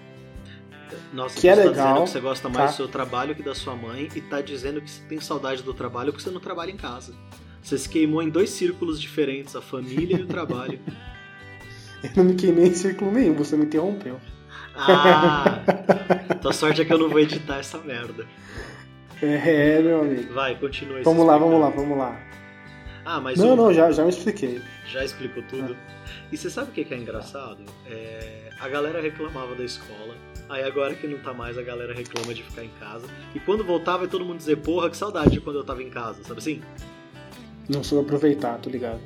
Nossa, 1.12 1.36
Que 1.40 1.50
é 1.50 1.56
você 1.56 1.62
tá 1.64 1.70
legal, 1.70 1.88
dizendo 1.88 2.06
que 2.06 2.10
você 2.12 2.20
gosta 2.22 2.50
mais 2.50 2.66
tá? 2.66 2.72
do 2.72 2.76
seu 2.76 2.88
trabalho 2.88 3.36
que 3.36 3.44
da 3.44 3.54
sua 3.54 3.76
mãe 3.76 4.08
e 4.16 4.22
tá 4.22 4.42
dizendo 4.42 4.80
que 4.82 4.90
você 4.90 5.02
tem 5.04 5.20
saudade 5.20 5.62
do 5.62 5.74
trabalho 5.74 6.12
porque 6.14 6.24
você 6.24 6.32
não 6.32 6.40
trabalha 6.40 6.72
em 6.72 6.78
casa. 6.78 7.14
Você 7.62 7.78
se 7.78 7.90
queimou 7.90 8.22
em 8.22 8.30
dois 8.30 8.50
círculos 8.50 9.00
diferentes, 9.02 9.56
a 9.56 9.62
família 9.62 10.18
e 10.18 10.22
o 10.22 10.28
trabalho. 10.28 10.80
Eu 12.04 12.12
não 12.16 12.24
me 12.26 12.36
queimei 12.36 12.68
em 12.68 12.74
círculo 12.74 13.12
nenhum, 13.12 13.34
você 13.34 13.56
me 13.58 13.66
interrompeu. 13.66 14.20
Ah! 14.76 15.62
Tua 16.42 16.54
sorte 16.54 16.82
é 16.82 16.86
que 16.86 16.92
eu 16.94 16.98
não 16.98 17.10
vou 17.10 17.20
editar 17.20 17.58
essa 17.58 17.78
merda. 17.80 18.26
É, 19.22 19.80
meu 19.82 20.02
amigo. 20.02 20.34
Vai, 20.34 20.56
continua. 20.56 20.98
se 20.98 21.04
Vamos 21.04 21.26
lá, 21.26 21.38
vamos 21.38 21.60
lá, 21.62 21.70
vamos 21.70 21.98
lá. 21.98 22.20
Ah, 23.06 23.20
mas 23.22 23.38
Não, 23.38 23.54
o- 23.54 23.56
não, 23.56 23.74
já, 23.74 23.92
já 23.92 24.04
me 24.04 24.10
expliquei. 24.10 24.62
já 24.88 25.04
explicou 25.04 25.44
tudo. 25.44 25.76
E 26.32 26.38
você 26.38 26.50
sabe 26.50 26.72
o 26.72 26.74
que 26.74 26.84
que 26.84 26.94
é 26.94 26.98
engraçado? 26.98 27.64
É, 27.86 28.50
a 28.60 28.68
galera 28.68 29.02
reclamava 29.02 29.56
da 29.56 29.64
escola. 29.64 30.16
Aí 30.50 30.64
agora 30.64 30.94
que 30.94 31.08
não 31.08 31.20
tá 31.20 31.34
mais, 31.34 31.58
a 31.58 31.62
galera 31.62 31.94
reclama 31.94 32.34
de 32.34 32.44
ficar 32.44 32.64
em 32.66 32.72
casa. 32.80 33.08
E 33.34 33.40
quando 33.40 33.64
voltar, 33.64 33.98
vai 33.98 34.08
todo 34.08 34.26
mundo 34.26 34.38
dizer, 34.38 34.58
porra, 34.58 34.90
que 34.90 34.98
saudade 34.98 35.32
de 35.32 35.40
quando 35.42 35.58
eu 35.60 35.64
tava 35.64 35.82
em 35.82 35.90
casa, 35.90 36.24
sabe 36.24 36.40
assim? 36.40 36.62
Não 37.70 37.82
soube 37.84 38.06
aproveitar, 38.06 38.58
tô 38.58 38.70
ligado. 38.70 39.02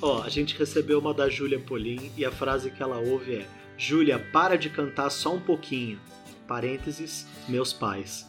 Ó, 0.00 0.22
a 0.22 0.28
gente 0.30 0.56
recebeu 0.58 0.98
uma 0.98 1.12
da 1.12 1.28
Júlia 1.28 1.58
Polim 1.60 2.10
e 2.16 2.24
a 2.24 2.30
frase 2.30 2.70
que 2.70 2.82
ela 2.82 2.96
ouve 2.98 3.34
é: 3.36 3.46
Júlia, 3.80 4.18
para 4.18 4.58
de 4.58 4.68
cantar 4.68 5.08
só 5.08 5.34
um 5.34 5.40
pouquinho. 5.40 5.98
Parênteses, 6.46 7.26
meus 7.48 7.72
pais. 7.72 8.26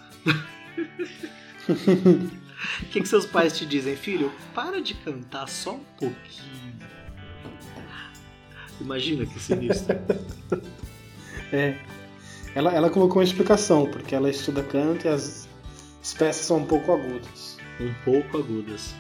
O 1.68 2.88
que, 2.90 3.02
que 3.02 3.06
seus 3.06 3.26
pais 3.26 3.58
te 3.58 3.66
dizem, 3.66 3.98
filho? 3.98 4.32
Para 4.56 4.82
de 4.82 4.94
cantar 4.94 5.50
só 5.50 5.74
um 5.74 5.84
pouquinho. 6.00 6.80
Imagina 8.80 9.26
que 9.26 9.40
sinistro. 9.40 9.98
É. 11.54 11.78
Ela, 12.56 12.72
ela 12.74 12.90
colocou 12.90 13.18
uma 13.18 13.26
explicação, 13.26 13.86
porque 13.92 14.16
ela 14.16 14.30
estuda 14.30 14.64
canto 14.64 15.06
e 15.06 15.10
as, 15.10 15.50
as 16.02 16.14
peças 16.14 16.46
são 16.46 16.60
um 16.60 16.66
pouco 16.66 16.94
agudas. 16.94 17.58
um 17.78 17.94
pouco 18.06 18.38
agudas. 18.38 18.96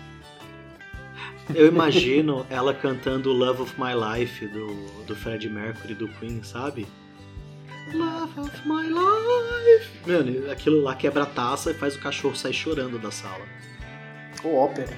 Eu 1.55 1.67
imagino 1.67 2.45
ela 2.49 2.73
cantando 2.73 3.31
Love 3.31 3.63
of 3.63 3.75
My 3.79 3.93
Life 3.93 4.47
do, 4.47 4.67
do 5.05 5.15
Fred 5.15 5.49
Mercury 5.49 5.93
do 5.93 6.07
Queen, 6.07 6.43
sabe? 6.43 6.87
Love 7.93 8.39
of 8.39 8.67
My 8.67 8.87
Life. 8.87 9.89
Mano, 10.05 10.51
aquilo 10.51 10.81
lá 10.81 10.95
quebra 10.95 11.23
a 11.23 11.25
taça 11.25 11.71
e 11.71 11.73
faz 11.73 11.95
o 11.95 11.99
cachorro 11.99 12.35
sair 12.35 12.53
chorando 12.53 12.99
da 12.99 13.11
sala. 13.11 13.45
Ou 14.43 14.55
ópera. 14.55 14.95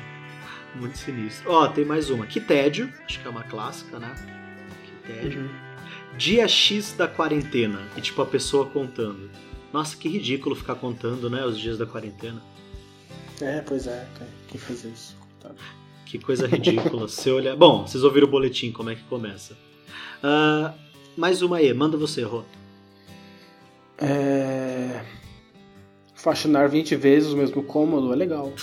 Muito 0.76 0.98
sinistro. 0.98 1.52
Ó, 1.52 1.68
tem 1.68 1.86
mais 1.86 2.10
uma. 2.10 2.26
Que 2.26 2.40
tédio. 2.40 2.92
Acho 3.06 3.20
que 3.20 3.28
é 3.28 3.30
uma 3.30 3.44
clássica, 3.44 4.00
né? 4.00 4.14
Que 4.86 5.14
tédio. 5.14 5.42
Uhum. 5.42 5.50
Dia 6.18 6.48
X 6.48 6.94
da 6.94 7.08
quarentena. 7.08 7.82
E 7.96 8.02
tipo 8.02 8.22
a 8.22 8.26
pessoa 8.26 8.66
contando. 8.66 9.30
Nossa, 9.72 9.98
que 9.98 10.08
ridículo 10.08 10.56
ficar 10.56 10.76
contando, 10.76 11.30
né? 11.30 11.44
Os 11.46 11.60
dias 11.60 11.78
da 11.78 11.86
quarentena. 11.86 12.42
É, 13.42 13.62
pois 13.62 13.88
é, 13.88 14.08
cara. 14.18 14.30
Quem 14.48 14.60
faz 14.60 14.84
isso? 14.84 15.18
Coitado. 15.20 15.60
Que 16.14 16.20
coisa 16.20 16.46
ridícula. 16.46 17.08
Você 17.08 17.32
olha. 17.32 17.56
Bom, 17.56 17.88
vocês 17.88 18.04
ouviram 18.04 18.28
o 18.28 18.30
boletim, 18.30 18.72
como 18.72 18.92
é 18.92 18.94
que 18.94 19.02
começa. 19.06 19.58
Ah, 20.22 20.72
mais 21.18 21.42
uma 21.42 21.58
aí, 21.58 21.74
manda 21.74 21.98
você, 21.98 22.22
Rô. 22.22 22.44
É... 23.98 25.04
Faxinar 26.14 26.70
20 26.70 26.96
vezes 26.98 27.32
o 27.32 27.38
mesmo 27.38 27.64
cômodo 27.64 28.14
é 28.14 28.16
legal. 28.16 28.54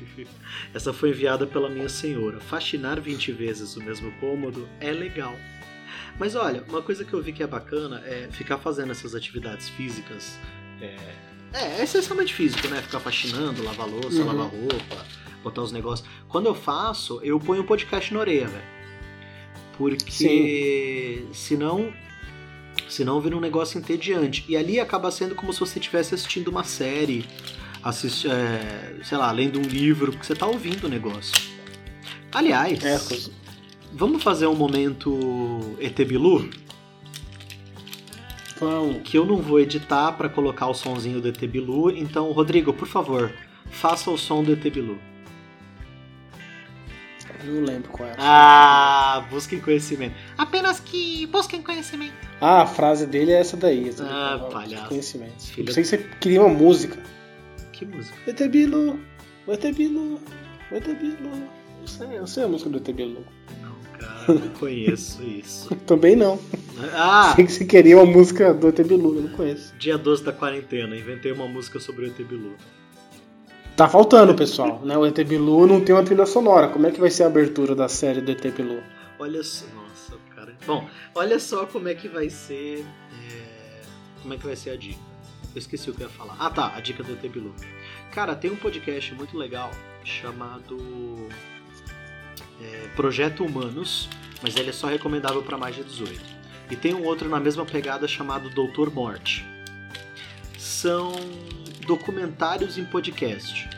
Essa 0.72 0.94
foi 0.94 1.10
enviada 1.10 1.46
pela 1.46 1.68
minha 1.68 1.90
senhora. 1.90 2.40
Faxinar 2.40 2.98
20 2.98 3.32
vezes 3.32 3.76
o 3.76 3.82
mesmo 3.82 4.10
cômodo 4.12 4.66
é 4.80 4.90
legal. 4.90 5.34
Mas 6.18 6.34
olha, 6.34 6.64
uma 6.70 6.80
coisa 6.80 7.04
que 7.04 7.12
eu 7.12 7.20
vi 7.20 7.34
que 7.34 7.42
é 7.42 7.46
bacana 7.46 8.02
é 8.06 8.28
ficar 8.30 8.56
fazendo 8.56 8.92
essas 8.92 9.14
atividades 9.14 9.68
físicas. 9.68 10.38
É, 10.80 10.96
é, 11.52 11.80
é 11.80 11.84
essencialmente 11.84 12.34
físico, 12.34 12.66
né? 12.68 12.80
Ficar 12.82 13.00
faxinando, 13.00 13.62
lavar 13.64 13.88
louça, 13.88 14.20
Uhum. 14.20 14.26
lavar 14.26 14.46
roupa, 14.50 15.06
botar 15.42 15.62
os 15.62 15.72
negócios. 15.72 16.08
Quando 16.28 16.46
eu 16.46 16.54
faço, 16.54 17.20
eu 17.22 17.38
ponho 17.40 17.62
um 17.62 17.66
podcast 17.66 18.12
na 18.12 18.20
orelha, 18.20 18.46
velho. 18.48 18.64
Porque 19.76 21.24
senão. 21.32 21.92
Senão 22.88 23.20
vira 23.20 23.36
um 23.36 23.40
negócio 23.40 23.78
entediante. 23.78 24.44
E 24.48 24.56
ali 24.56 24.80
acaba 24.80 25.10
sendo 25.10 25.34
como 25.34 25.52
se 25.52 25.60
você 25.60 25.78
estivesse 25.78 26.14
assistindo 26.14 26.48
uma 26.48 26.64
série, 26.64 27.24
assist, 27.82 28.26
é, 28.26 28.96
sei 29.04 29.18
lá, 29.18 29.30
lendo 29.30 29.58
um 29.58 29.62
livro, 29.62 30.12
porque 30.12 30.24
você 30.26 30.34
tá 30.34 30.46
ouvindo 30.46 30.84
o 30.84 30.88
negócio. 30.88 31.34
Aliás, 32.32 32.82
É, 32.84 32.98
vamos 33.92 34.22
fazer 34.22 34.46
um 34.46 34.54
momento 34.54 35.76
ET 35.80 35.96
Bilu? 36.04 36.48
Vamos. 38.60 39.02
Que 39.02 39.16
eu 39.18 39.24
não 39.24 39.36
vou 39.38 39.60
editar 39.60 40.12
pra 40.12 40.28
colocar 40.28 40.66
o 40.66 40.74
sonzinho 40.74 41.20
do 41.20 41.28
ET 41.28 41.38
Bilu. 41.46 41.90
Então, 41.90 42.30
Rodrigo, 42.32 42.72
por 42.72 42.88
favor, 42.88 43.32
faça 43.70 44.10
o 44.10 44.18
som 44.18 44.42
do 44.42 44.52
ET 44.52 44.62
Bilu. 44.70 44.98
Eu 47.44 47.54
não 47.54 47.62
lembro 47.62 47.90
qual 47.90 48.08
é. 48.08 48.14
Ah, 48.18 49.24
busquem 49.30 49.60
conhecimento. 49.60 50.14
Apenas 50.36 50.80
que 50.80 51.24
busquem 51.26 51.62
conhecimento. 51.62 52.12
Ah, 52.40 52.62
a 52.62 52.66
frase 52.66 53.06
dele 53.06 53.32
é 53.32 53.38
essa 53.40 53.56
daí. 53.56 53.88
Essa 53.88 54.04
Ah, 54.04 54.36
daí, 54.38 54.50
palhaço. 54.50 54.88
Conhecimento. 54.88 55.40
Filho 55.44 55.68
Eu 55.68 55.72
sei 55.74 55.82
que 55.84 55.88
você 55.88 55.98
queria 56.20 56.40
uma 56.42 56.52
música. 56.52 56.98
Que 57.72 57.84
música? 57.86 58.16
ET 58.28 58.48
Bilu, 58.50 58.98
o 59.46 59.52
ET 59.52 59.62
Bilu, 59.72 60.18
o 60.70 60.74
ET 60.74 60.84
Bilu. 60.98 61.30
Não 61.80 61.86
sei, 61.86 62.18
eu 62.18 62.26
sei 62.26 62.42
a 62.42 62.48
música 62.48 62.70
do 62.70 62.78
ET 62.78 62.92
Bilu. 62.92 63.24
Não, 63.57 63.57
cara, 63.98 64.34
não 64.34 64.48
conheço 64.50 65.22
isso. 65.22 65.74
Também 65.86 66.14
não. 66.16 66.38
Ah, 66.94 67.32
Sei 67.34 67.44
que 67.44 67.52
você 67.52 67.64
queria 67.64 67.96
uma 67.96 68.06
música 68.06 68.54
do 68.54 68.68
ET 68.68 68.80
Bilu, 68.82 69.16
eu 69.16 69.22
não 69.22 69.30
conheço. 69.30 69.74
dia 69.78 69.98
12 69.98 70.22
da 70.24 70.32
quarentena, 70.32 70.96
inventei 70.96 71.32
uma 71.32 71.46
música 71.48 71.80
sobre 71.80 72.04
o 72.04 72.08
ET 72.08 72.16
Bilu. 72.24 72.54
Tá 73.76 73.88
faltando, 73.88 74.34
pessoal. 74.34 74.80
Né? 74.84 74.96
O 74.96 75.06
ET 75.06 75.16
Bilu 75.24 75.66
não 75.66 75.80
tem 75.80 75.94
uma 75.94 76.02
trilha 76.04 76.26
sonora. 76.26 76.68
Como 76.68 76.86
é 76.86 76.90
que 76.90 77.00
vai 77.00 77.10
ser 77.10 77.24
a 77.24 77.26
abertura 77.26 77.74
da 77.74 77.88
série 77.88 78.20
do 78.20 78.30
ET 78.30 78.44
Bilu? 78.52 78.80
Olha 79.18 79.42
só, 79.42 79.66
nossa, 79.74 80.16
cara. 80.34 80.56
Bom, 80.66 80.88
olha 81.14 81.38
só 81.38 81.66
como 81.66 81.88
é 81.88 81.94
que 81.94 82.08
vai 82.08 82.28
ser. 82.30 82.84
é, 83.30 83.80
Como 84.22 84.34
é 84.34 84.36
que 84.36 84.46
vai 84.46 84.56
ser 84.56 84.70
a 84.70 84.76
dica? 84.76 84.98
Eu 85.54 85.58
esqueci 85.58 85.90
o 85.90 85.94
que 85.94 86.02
eu 86.02 86.06
ia 86.08 86.12
falar. 86.12 86.36
Ah, 86.38 86.50
tá, 86.50 86.72
a 86.76 86.80
dica 86.80 87.02
do 87.02 87.12
ET 87.12 87.22
Bilu. 87.32 87.54
Cara, 88.12 88.34
tem 88.34 88.50
um 88.50 88.56
podcast 88.56 89.14
muito 89.14 89.36
legal 89.36 89.70
chamado 90.04 90.76
é, 92.60 92.88
Projeto 92.96 93.44
Humanos, 93.44 94.08
mas 94.42 94.56
ele 94.56 94.70
é 94.70 94.72
só 94.72 94.86
recomendável 94.86 95.42
para 95.42 95.58
mais 95.58 95.76
de 95.76 95.84
18. 95.84 96.20
E 96.70 96.76
tem 96.76 96.94
um 96.94 97.04
outro 97.04 97.28
na 97.28 97.40
mesma 97.40 97.64
pegada 97.64 98.06
chamado 98.06 98.50
Doutor 98.50 98.92
Morte. 98.92 99.46
São 100.58 101.12
documentários 101.86 102.76
em 102.76 102.84
podcast, 102.84 103.68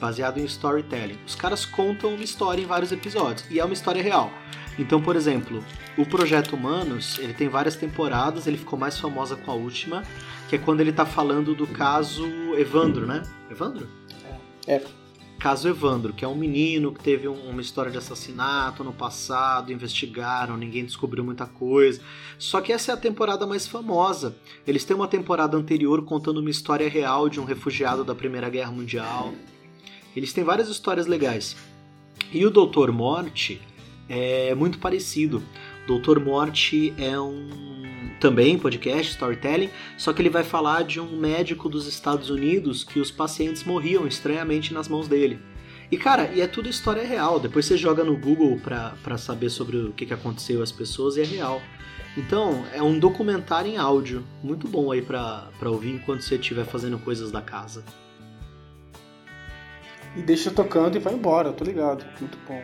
baseado 0.00 0.38
em 0.38 0.44
storytelling. 0.44 1.18
Os 1.26 1.34
caras 1.34 1.64
contam 1.64 2.14
uma 2.14 2.24
história 2.24 2.60
em 2.60 2.66
vários 2.66 2.90
episódios 2.90 3.46
e 3.50 3.60
é 3.60 3.64
uma 3.64 3.74
história 3.74 4.02
real. 4.02 4.30
Então, 4.78 5.00
por 5.00 5.14
exemplo, 5.14 5.64
o 5.96 6.04
Projeto 6.04 6.54
Humanos, 6.54 7.18
ele 7.20 7.32
tem 7.32 7.48
várias 7.48 7.76
temporadas, 7.76 8.46
ele 8.46 8.58
ficou 8.58 8.76
mais 8.78 8.98
famosa 8.98 9.36
com 9.36 9.50
a 9.50 9.54
última, 9.54 10.02
que 10.48 10.56
é 10.56 10.58
quando 10.58 10.80
ele 10.80 10.92
tá 10.92 11.06
falando 11.06 11.54
do 11.54 11.66
caso 11.66 12.26
Evandro, 12.56 13.06
né? 13.06 13.22
Evandro? 13.48 13.88
É. 14.66 14.82
Caso 15.44 15.68
Evandro, 15.68 16.14
que 16.14 16.24
é 16.24 16.28
um 16.28 16.34
menino 16.34 16.90
que 16.90 17.04
teve 17.04 17.28
um- 17.28 17.50
uma 17.50 17.60
história 17.60 17.92
de 17.92 17.98
assassinato 17.98 18.82
no 18.82 18.94
passado, 18.94 19.70
investigaram, 19.70 20.56
ninguém 20.56 20.86
descobriu 20.86 21.22
muita 21.22 21.44
coisa. 21.44 22.00
Só 22.38 22.62
que 22.62 22.72
essa 22.72 22.92
é 22.92 22.94
a 22.94 22.96
temporada 22.96 23.46
mais 23.46 23.68
famosa. 23.68 24.34
Eles 24.66 24.84
têm 24.86 24.96
uma 24.96 25.06
temporada 25.06 25.54
anterior 25.54 26.02
contando 26.02 26.40
uma 26.40 26.48
história 26.48 26.88
real 26.88 27.28
de 27.28 27.38
um 27.40 27.44
refugiado 27.44 28.02
da 28.02 28.14
Primeira 28.14 28.48
Guerra 28.48 28.72
Mundial. 28.72 29.34
Eles 30.16 30.32
têm 30.32 30.42
várias 30.42 30.70
histórias 30.70 31.06
legais. 31.06 31.54
E 32.32 32.46
o 32.46 32.50
Doutor 32.50 32.90
Morte 32.90 33.60
é 34.08 34.54
muito 34.54 34.78
parecido. 34.78 35.42
Doutor 35.86 36.18
Morte 36.20 36.94
é 36.96 37.20
um 37.20 38.03
também 38.20 38.58
podcast 38.58 39.12
storytelling, 39.12 39.70
só 39.96 40.12
que 40.12 40.22
ele 40.22 40.30
vai 40.30 40.44
falar 40.44 40.84
de 40.84 41.00
um 41.00 41.16
médico 41.16 41.68
dos 41.68 41.86
Estados 41.86 42.30
Unidos 42.30 42.84
que 42.84 42.98
os 43.00 43.10
pacientes 43.10 43.64
morriam 43.64 44.06
estranhamente 44.06 44.72
nas 44.72 44.88
mãos 44.88 45.08
dele. 45.08 45.38
E 45.90 45.96
cara, 45.96 46.30
e 46.34 46.40
é 46.40 46.46
tudo 46.46 46.68
história 46.68 47.04
real. 47.06 47.38
Depois 47.38 47.66
você 47.66 47.76
joga 47.76 48.02
no 48.02 48.16
Google 48.16 48.58
pra, 48.58 48.94
pra 49.02 49.18
saber 49.18 49.50
sobre 49.50 49.76
o 49.76 49.92
que, 49.92 50.06
que 50.06 50.14
aconteceu 50.14 50.62
às 50.62 50.72
pessoas 50.72 51.16
e 51.16 51.20
é 51.20 51.24
real. 51.24 51.60
Então, 52.16 52.64
é 52.72 52.82
um 52.82 52.98
documentário 52.98 53.70
em 53.70 53.76
áudio, 53.76 54.24
muito 54.42 54.68
bom 54.68 54.92
aí 54.92 55.02
pra, 55.02 55.48
pra 55.58 55.68
ouvir 55.68 55.90
enquanto 55.90 56.22
você 56.22 56.36
estiver 56.36 56.64
fazendo 56.64 56.98
coisas 56.98 57.30
da 57.32 57.42
casa. 57.42 57.84
E 60.16 60.22
deixa 60.22 60.50
tocando 60.50 60.96
e 60.96 61.00
vai 61.00 61.12
embora, 61.12 61.52
tô 61.52 61.64
ligado. 61.64 62.04
Muito 62.20 62.38
bom. 62.46 62.62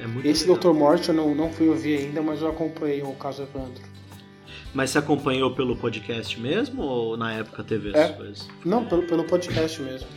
É 0.00 0.06
muito 0.08 0.26
Esse 0.26 0.48
legal. 0.48 0.72
Dr. 0.72 0.78
Morte 0.78 1.08
eu 1.08 1.14
não, 1.14 1.34
não 1.34 1.52
fui 1.52 1.68
ouvir 1.68 1.98
ainda, 1.98 2.20
mas 2.20 2.42
eu 2.42 2.48
acompanhei 2.48 3.02
o 3.02 3.12
caso 3.12 3.42
Evandro. 3.42 3.93
Mas 4.74 4.90
você 4.90 4.98
acompanhou 4.98 5.54
pelo 5.54 5.76
podcast 5.76 6.38
mesmo 6.40 6.82
ou 6.82 7.16
na 7.16 7.32
época 7.32 7.62
teve 7.62 7.90
essas 7.90 8.10
É. 8.10 8.12
coisas? 8.14 8.48
Não, 8.64 8.84
pelo, 8.84 9.02
pelo 9.04 9.24
podcast 9.24 9.80
mesmo. 9.80 10.08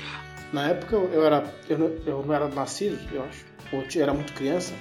Na 0.52 0.70
época 0.70 0.96
eu, 0.96 1.14
eu 1.14 1.26
era. 1.26 1.54
Eu, 1.70 1.78
não- 1.78 1.96
eu 2.06 2.26
não 2.26 2.34
era 2.34 2.48
nascido, 2.48 2.98
eu 3.14 3.24
acho. 3.24 3.46
Ou 3.72 3.84
eu 3.94 4.02
era 4.02 4.14
muito 4.14 4.34
criança. 4.34 4.74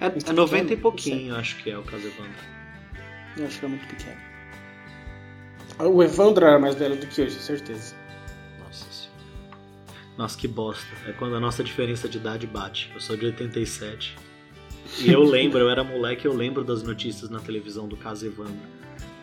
É, 0.00 0.06
é 0.06 0.12
Então, 0.14 0.34
90 0.34 0.74
e 0.74 0.76
pouquinho, 0.76 1.34
acho 1.36 1.56
que 1.62 1.70
é 1.70 1.78
o 1.78 1.82
caso 1.82 2.06
Evandro. 2.06 2.32
Eu 3.36 3.46
acho 3.46 3.58
que 3.58 3.64
era 3.64 3.74
muito 3.74 3.86
pequeno. 3.88 4.16
O 5.80 6.02
Evandro 6.02 6.44
era 6.44 6.58
mais 6.58 6.74
velho 6.74 6.96
do 6.96 7.06
que 7.06 7.22
hoje, 7.22 7.38
certeza. 7.38 7.94
Nossa 8.58 8.84
senhora. 8.90 9.18
Nossa, 10.18 10.36
que 10.36 10.48
bosta. 10.48 10.86
É 11.06 11.12
quando 11.12 11.36
a 11.36 11.40
nossa 11.40 11.62
diferença 11.62 12.08
de 12.08 12.18
idade 12.18 12.46
bate. 12.46 12.90
Eu 12.92 13.00
sou 13.00 13.16
de 13.16 13.26
87. 13.26 14.16
E 15.00 15.12
eu 15.12 15.22
lembro, 15.22 15.58
eu 15.58 15.70
era 15.70 15.84
moleque, 15.84 16.26
eu 16.26 16.34
lembro 16.34 16.64
das 16.64 16.82
notícias 16.82 17.30
na 17.30 17.40
televisão 17.40 17.86
do 17.86 17.96
caso 17.96 18.26
Evandro. 18.26 18.56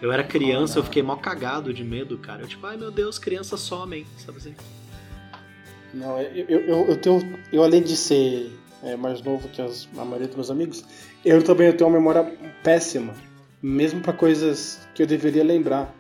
Eu 0.02 0.12
era 0.12 0.24
criança, 0.24 0.80
eu 0.80 0.84
fiquei 0.84 1.02
mó 1.02 1.16
cagado 1.16 1.74
de 1.74 1.84
medo, 1.84 2.18
cara. 2.18 2.44
Eu 2.44 2.48
tipo, 2.48 2.66
ai 2.68 2.78
meu 2.78 2.92
Deus, 2.92 3.18
crianças 3.18 3.60
somem, 3.62 4.06
sabe 4.18 4.38
assim? 4.38 4.54
Não, 5.94 6.22
eu, 6.22 6.60
eu, 6.60 6.86
eu 6.90 6.98
tenho. 6.98 7.40
Eu 7.52 7.64
além 7.64 7.82
de 7.82 7.96
ser 7.96 8.52
é, 8.84 8.96
mais 8.96 9.22
novo 9.22 9.48
que 9.50 9.62
as, 9.62 9.88
a 9.98 10.04
maioria 10.06 10.28
dos 10.28 10.36
meus 10.36 10.52
amigos, 10.52 10.86
eu 11.24 11.42
também 11.42 11.72
tenho 11.72 11.90
uma 11.90 11.98
memória 11.98 12.24
péssima. 12.64 13.14
Mesmo 13.62 14.02
para 14.02 14.14
coisas 14.14 14.88
que 14.94 15.02
eu 15.02 15.08
deveria 15.08 15.44
lembrar. 15.44 15.94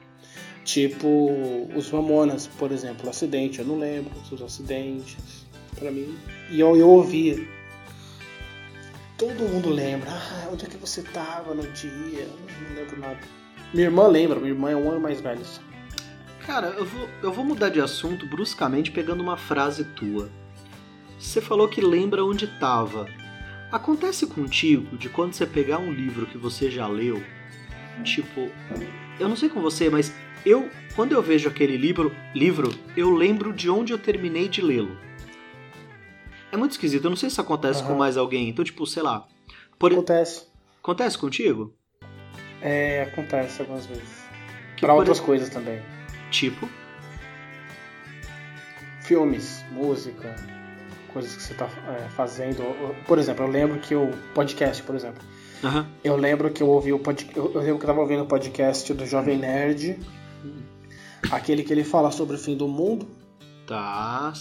Tipo 0.63 1.69
os 1.75 1.91
Mamonas, 1.91 2.47
por 2.47 2.71
exemplo, 2.71 3.09
acidente, 3.09 3.59
eu 3.59 3.65
não 3.65 3.77
lembro 3.77 4.11
dos 4.29 4.41
acidentes. 4.41 5.45
para 5.79 5.91
mim. 5.91 6.15
E 6.49 6.59
eu, 6.59 6.75
eu 6.75 6.89
ouvia. 6.89 7.54
Todo 9.17 9.47
mundo 9.47 9.69
lembra. 9.69 10.11
Ah, 10.11 10.49
onde 10.51 10.65
é 10.65 10.67
que 10.67 10.77
você 10.77 11.01
tava 11.01 11.53
no 11.53 11.63
dia? 11.71 12.27
Não 12.67 12.75
lembro 12.75 12.99
nada. 12.99 13.19
Minha 13.73 13.87
irmã 13.87 14.07
lembra, 14.07 14.39
minha 14.39 14.51
irmã 14.51 14.71
é 14.71 14.75
um 14.75 14.89
ano 14.89 14.99
mais 14.99 15.21
velha. 15.21 15.41
Cara, 16.45 16.67
eu 16.67 16.85
vou, 16.85 17.09
eu 17.23 17.31
vou 17.31 17.45
mudar 17.45 17.69
de 17.69 17.79
assunto 17.79 18.25
bruscamente 18.25 18.91
pegando 18.91 19.23
uma 19.23 19.37
frase 19.37 19.83
tua. 19.83 20.29
Você 21.17 21.39
falou 21.39 21.67
que 21.69 21.79
lembra 21.79 22.25
onde 22.25 22.45
tava. 22.59 23.07
Acontece 23.71 24.27
contigo 24.27 24.97
de 24.97 25.09
quando 25.09 25.33
você 25.33 25.45
pegar 25.45 25.79
um 25.79 25.91
livro 25.91 26.27
que 26.27 26.37
você 26.37 26.69
já 26.69 26.87
leu, 26.87 27.23
tipo, 28.03 28.51
eu 29.19 29.27
não 29.27 29.35
sei 29.35 29.49
com 29.49 29.61
você, 29.61 29.89
mas 29.89 30.13
eu, 30.45 30.69
quando 30.95 31.13
eu 31.13 31.21
vejo 31.21 31.49
aquele 31.49 31.77
livro, 31.77 32.13
livro, 32.33 32.73
eu 32.95 33.09
lembro 33.09 33.51
de 33.51 33.69
onde 33.69 33.91
eu 33.91 33.97
terminei 33.97 34.47
de 34.47 34.61
lê-lo. 34.61 34.97
É 36.55 36.57
muito 36.57 36.71
esquisito, 36.71 37.03
eu 37.03 37.09
não 37.09 37.17
sei 37.17 37.29
se 37.29 37.41
acontece 37.41 37.81
uhum. 37.81 37.89
com 37.89 37.95
mais 37.95 38.15
alguém. 38.15 38.47
Então, 38.47 38.63
tipo, 38.63 38.87
sei 38.87 39.03
lá. 39.03 39.27
Por... 39.77 39.91
Acontece. 39.91 40.45
Acontece 40.81 41.17
contigo? 41.17 41.75
É, 42.61 43.01
acontece 43.01 43.61
algumas 43.61 43.85
vezes. 43.85 44.23
Pra 44.79 44.93
outras 44.93 45.19
coisas 45.19 45.49
também. 45.49 45.81
Tipo? 46.31 46.69
Filmes, 49.01 49.65
música, 49.69 50.33
coisas 51.11 51.35
que 51.35 51.43
você 51.43 51.53
tá 51.55 51.67
é, 51.89 52.07
fazendo. 52.11 52.63
Por 53.05 53.19
exemplo, 53.19 53.43
eu 53.43 53.49
lembro 53.49 53.77
que 53.79 53.93
o 53.93 54.11
podcast, 54.33 54.81
por 54.81 54.95
exemplo. 54.95 55.21
Uhum. 55.61 55.85
Eu 56.05 56.15
lembro 56.15 56.49
que 56.51 56.63
eu 56.63 56.69
ouvi 56.69 56.93
o 56.93 56.99
pod... 56.99 57.29
eu 57.35 57.51
lembro 57.53 57.79
que 57.79 57.83
eu 57.83 57.87
tava 57.87 57.99
ouvindo 57.99 58.23
o 58.23 58.27
podcast 58.27 58.93
do 58.93 59.05
Jovem 59.05 59.37
Nerd. 59.37 59.99
Aquele 61.29 61.63
que 61.63 61.73
ele 61.73 61.83
fala 61.83 62.11
sobre 62.11 62.37
o 62.37 62.39
fim 62.39 62.55
do 62.55 62.65
mundo. 62.65 63.05
Tá. 63.67 64.31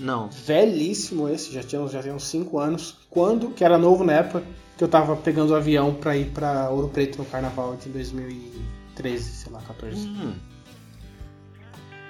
Não. 0.00 0.30
Velhíssimo 0.30 1.28
esse, 1.28 1.52
já 1.52 1.62
tinha, 1.62 1.86
já 1.86 2.02
tinha 2.02 2.14
uns 2.14 2.24
5 2.24 2.58
anos. 2.58 2.96
Quando, 3.10 3.50
que 3.50 3.62
era 3.62 3.76
novo 3.76 4.02
na 4.02 4.14
época, 4.14 4.42
que 4.76 4.82
eu 4.82 4.88
tava 4.88 5.14
pegando 5.14 5.50
o 5.50 5.54
avião 5.54 5.94
pra 5.94 6.16
ir 6.16 6.30
pra 6.30 6.70
Ouro 6.70 6.88
Preto 6.88 7.18
no 7.18 7.26
carnaval 7.26 7.76
de 7.76 7.90
2013, 7.90 9.22
sei 9.22 9.52
lá, 9.52 9.60
14. 9.60 10.08
Hum. 10.08 10.32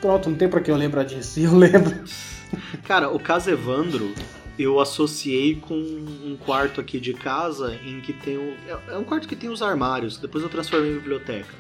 Pronto, 0.01 0.31
não 0.31 0.37
tem 0.37 0.49
pra 0.49 0.61
que 0.61 0.71
eu 0.71 0.77
lembrar 0.77 1.03
disso. 1.03 1.41
E 1.41 1.45
eu 1.45 1.57
lembro. 1.57 2.05
Cara, 2.85 3.11
o 3.11 3.19
caso 3.19 3.51
Evandro, 3.51 4.15
eu 4.57 4.79
associei 4.79 5.57
com 5.57 5.75
um 5.75 6.37
quarto 6.45 6.81
aqui 6.81 7.01
de 7.01 7.13
casa 7.13 7.75
em 7.85 8.01
que 8.01 8.13
tem 8.13 8.37
o. 8.37 8.55
É, 8.69 8.95
é 8.95 8.97
um 8.97 9.05
quarto 9.05 9.27
que 9.27 9.35
tem 9.35 9.51
os 9.51 9.63
armários, 9.63 10.17
depois 10.17 10.45
eu 10.45 10.51
transformei 10.51 10.93
em 10.93 10.95
biblioteca. 10.95 11.55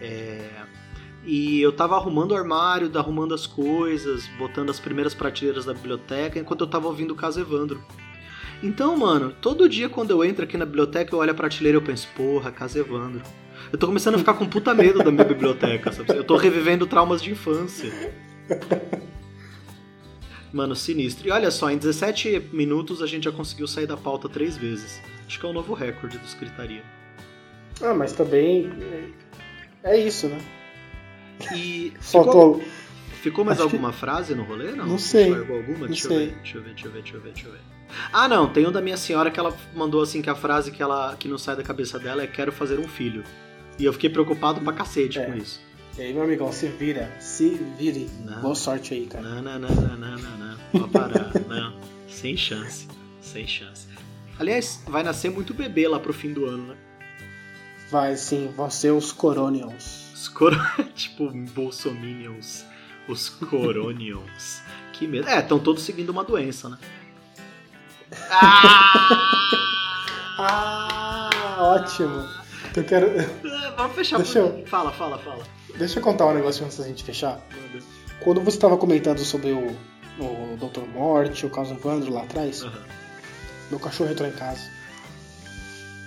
É, 0.00 0.46
e 1.24 1.60
eu 1.60 1.72
tava 1.72 1.96
arrumando 1.96 2.32
o 2.32 2.36
armário, 2.36 2.90
arrumando 2.98 3.34
as 3.34 3.46
coisas, 3.46 4.26
botando 4.38 4.70
as 4.70 4.80
primeiras 4.80 5.14
prateleiras 5.14 5.64
da 5.64 5.74
biblioteca, 5.74 6.38
enquanto 6.38 6.62
eu 6.62 6.66
tava 6.66 6.86
ouvindo 6.86 7.12
o 7.12 7.16
caso 7.16 7.40
Evandro. 7.40 7.82
Então, 8.62 8.96
mano, 8.96 9.34
todo 9.40 9.68
dia 9.68 9.88
quando 9.88 10.10
eu 10.10 10.24
entro 10.24 10.44
aqui 10.44 10.56
na 10.56 10.66
biblioteca, 10.66 11.14
eu 11.14 11.18
olho 11.18 11.30
a 11.30 11.34
prateleira 11.34 11.76
e 11.76 11.80
eu 11.80 11.84
penso, 11.84 12.08
porra, 12.16 12.50
casa 12.50 12.78
Evandro. 12.78 13.22
Eu 13.72 13.78
tô 13.78 13.86
começando 13.86 14.14
a 14.14 14.18
ficar 14.18 14.34
com 14.34 14.46
puta 14.46 14.74
medo 14.74 14.98
da 15.02 15.10
minha 15.10 15.24
biblioteca, 15.24 15.92
sabe? 15.92 16.16
Eu 16.16 16.24
tô 16.24 16.36
revivendo 16.36 16.86
traumas 16.86 17.22
de 17.22 17.30
infância. 17.30 17.92
Mano, 20.52 20.74
sinistro. 20.74 21.28
E 21.28 21.30
olha 21.30 21.50
só, 21.50 21.70
em 21.70 21.78
17 21.78 22.48
minutos 22.52 23.00
a 23.02 23.06
gente 23.06 23.24
já 23.24 23.32
conseguiu 23.32 23.68
sair 23.68 23.86
da 23.86 23.96
pauta 23.96 24.28
três 24.28 24.56
vezes. 24.56 25.00
Acho 25.26 25.38
que 25.38 25.46
é 25.46 25.48
o 25.48 25.52
um 25.52 25.54
novo 25.54 25.74
recorde 25.74 26.18
do 26.18 26.24
Escritaria. 26.24 26.82
Ah, 27.80 27.94
mas 27.94 28.12
também. 28.12 28.68
É 29.84 29.96
isso, 29.96 30.26
né? 30.26 30.38
E. 31.54 31.92
Faltou. 32.00 32.58
Ficou, 32.58 32.70
ficou 33.22 33.44
mais 33.44 33.58
Acho 33.58 33.68
alguma 33.68 33.92
que... 33.92 33.98
frase 33.98 34.34
no 34.34 34.42
rolê? 34.44 34.72
Não, 34.72 34.86
não 34.86 34.98
sei. 34.98 35.32
alguma? 35.32 35.78
Não 35.78 35.86
deixa, 35.86 36.08
sei. 36.08 36.16
Eu 36.16 36.30
ver, 36.30 36.34
deixa 36.36 36.56
eu 36.58 36.62
ver, 36.62 36.70
deixa 36.70 36.86
eu 36.86 36.92
ver, 36.92 37.02
deixa 37.02 37.16
eu 37.16 37.20
ver, 37.20 37.32
deixa 37.32 37.48
eu 37.48 37.52
ver. 37.52 37.60
Ah, 38.12 38.28
não, 38.28 38.48
tem 38.48 38.66
um 38.66 38.72
da 38.72 38.80
minha 38.80 38.96
senhora 38.96 39.30
que 39.30 39.40
ela 39.40 39.56
mandou 39.74 40.02
assim 40.02 40.22
que 40.22 40.30
a 40.30 40.34
frase 40.34 40.70
que 40.70 40.82
ela 40.82 41.16
que 41.16 41.28
não 41.28 41.38
sai 41.38 41.56
da 41.56 41.62
cabeça 41.62 41.98
dela 41.98 42.22
é 42.22 42.26
quero 42.26 42.52
fazer 42.52 42.78
um 42.78 42.88
filho. 42.88 43.24
E 43.78 43.84
eu 43.84 43.92
fiquei 43.92 44.10
preocupado 44.10 44.60
pra 44.60 44.72
cacete 44.72 45.18
é. 45.18 45.24
com 45.24 45.34
isso. 45.34 45.60
E 45.98 46.02
aí, 46.02 46.14
meu 46.14 46.22
amigão, 46.22 46.52
se 46.52 46.68
vira, 46.68 47.10
se 47.18 47.60
vire. 47.78 48.08
Não. 48.24 48.40
Boa 48.40 48.54
sorte 48.54 48.94
aí, 48.94 49.06
cara. 49.06 49.28
Não, 49.28 49.42
não, 49.42 49.58
não, 49.58 49.68
não, 49.68 49.96
não, 49.96 50.18
não, 50.18 50.38
não. 50.38 50.56
Pode 50.72 50.90
parar. 50.90 51.32
não. 51.48 51.74
Sem 52.08 52.36
chance. 52.36 52.86
Sem 53.20 53.46
chance. 53.46 53.86
Aliás, 54.38 54.82
vai 54.86 55.02
nascer 55.02 55.30
muito 55.30 55.52
bebê 55.52 55.86
lá 55.86 55.98
pro 55.98 56.12
fim 56.12 56.32
do 56.32 56.46
ano, 56.46 56.68
né? 56.68 56.76
Vai 57.90 58.16
sim, 58.16 58.50
vão 58.56 58.70
ser 58.70 58.92
os 58.92 59.12
Coronions. 59.12 59.99
Os 60.20 60.28
cor... 60.28 60.52
tipo, 60.94 61.30
Bolsominions. 61.30 62.66
Os 63.08 63.30
Coronions. 63.30 64.60
que 64.92 65.06
medo. 65.06 65.26
É, 65.26 65.38
estão 65.38 65.58
todos 65.58 65.82
seguindo 65.82 66.10
uma 66.10 66.22
doença, 66.24 66.68
né? 66.68 66.78
Ah! 70.42 71.28
ah, 71.28 71.56
ótimo. 71.58 72.26
Eu 72.74 72.84
quero. 72.84 73.08
Vamos 73.76 73.94
fechar. 73.94 74.16
Deixa 74.16 74.38
eu... 74.38 74.66
Fala, 74.66 74.90
fala, 74.90 75.18
fala. 75.18 75.44
Deixa 75.76 75.98
eu 75.98 76.02
contar 76.02 76.26
um 76.26 76.34
negócio 76.34 76.64
antes 76.64 76.78
da 76.78 76.84
gente 76.84 77.04
fechar. 77.04 77.40
Quando 78.20 78.40
você 78.40 78.56
estava 78.56 78.76
comentando 78.78 79.18
sobre 79.18 79.52
o, 79.52 79.76
o 80.18 80.56
Dr. 80.56 80.88
Morte, 80.94 81.44
o 81.44 81.50
caso 81.50 81.74
Evandro 81.74 82.12
lá 82.12 82.22
atrás, 82.22 82.62
uhum. 82.62 82.72
meu 83.70 83.78
cachorro 83.78 84.10
entrou 84.10 84.28
em 84.28 84.32
casa. 84.32 84.62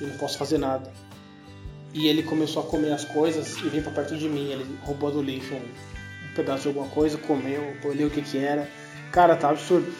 E 0.02 0.06
não 0.06 0.18
posso 0.18 0.38
fazer 0.38 0.58
nada. 0.58 0.92
E 1.94 2.08
ele 2.08 2.24
começou 2.24 2.64
a 2.64 2.66
comer 2.66 2.92
as 2.92 3.06
coisas 3.06 3.58
e 3.58 3.70
veio 3.70 3.84
pra 3.84 3.92
perto 3.92 4.18
de 4.18 4.28
mim. 4.28 4.52
Ele 4.52 4.66
roubou 4.82 5.12
do 5.12 5.22
lixo 5.22 5.54
um, 5.54 6.34
pedaço 6.36 6.64
de 6.64 6.68
alguma 6.70 6.88
coisa, 6.88 7.18
comeu, 7.18 7.76
olhei 7.84 8.06
o 8.06 8.10
que 8.10 8.22
que 8.22 8.38
era. 8.38 8.68
Cara, 9.12 9.36
tá 9.36 9.50
absurdo. 9.50 9.92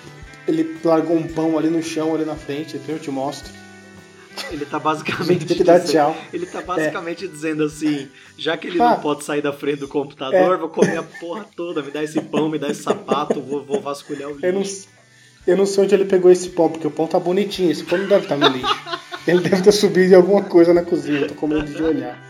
Ele 0.48 0.78
largou 0.84 1.16
um 1.16 1.28
pão 1.28 1.58
ali 1.58 1.70
no 1.70 1.82
chão, 1.82 2.16
ali 2.16 2.26
na 2.26 2.36
frente, 2.36 2.80
eu 2.88 3.00
te 3.00 3.12
mostro. 3.12 3.54
Ele 4.52 4.66
tá 4.66 4.80
basicamente. 4.80 5.46
tem 5.46 5.58
que 5.58 5.64
dar 5.64 5.80
tchau. 5.80 6.16
Ele 6.34 6.46
tá 6.46 6.62
basicamente 6.62 7.26
é. 7.26 7.28
dizendo 7.28 7.64
assim: 7.64 8.10
já 8.38 8.58
que 8.58 8.68
ele 8.68 8.82
ah, 8.82 8.92
não 8.92 9.00
pode 9.00 9.24
sair 9.24 9.42
da 9.42 9.54
frente 9.54 9.80
do 9.80 9.88
computador, 9.88 10.56
é. 10.56 10.58
vou 10.58 10.70
comer 10.70 10.98
a 10.98 11.04
porra 11.04 11.46
toda, 11.56 11.82
me 11.82 11.92
dá 11.92 12.04
esse 12.04 12.20
pão, 12.20 12.50
me 12.50 12.58
dá 12.58 12.70
esse 12.70 12.82
sapato, 12.82 13.40
vou, 13.40 13.64
vou 13.64 13.80
vasculhar 13.80 14.30
o 14.30 14.34
lixo. 14.34 14.46
Eu 14.46 14.54
não, 14.54 14.64
eu 15.46 15.58
não 15.58 15.66
sei 15.66 15.84
onde 15.84 15.94
ele 15.94 16.06
pegou 16.06 16.32
esse 16.32 16.50
pão, 16.50 16.70
porque 16.70 16.88
o 16.88 16.92
pão 16.92 17.06
tá 17.06 17.20
bonitinho, 17.20 17.72
esse 17.72 17.84
pão 17.84 18.00
não 18.00 18.08
deve 18.08 18.24
estar 18.24 18.38
tá 18.38 18.50
no 18.50 18.56
lixo. 18.56 18.76
Ele 19.28 19.40
deve 19.40 19.62
ter 19.62 19.72
subido 19.72 20.16
alguma 20.16 20.44
coisa 20.44 20.74
na 20.74 20.84
cozinha, 20.84 21.22
eu 21.22 21.28
tô 21.30 21.36
com 21.36 21.48
medo 21.48 21.72
de 21.74 21.82
olhar. 21.82 22.22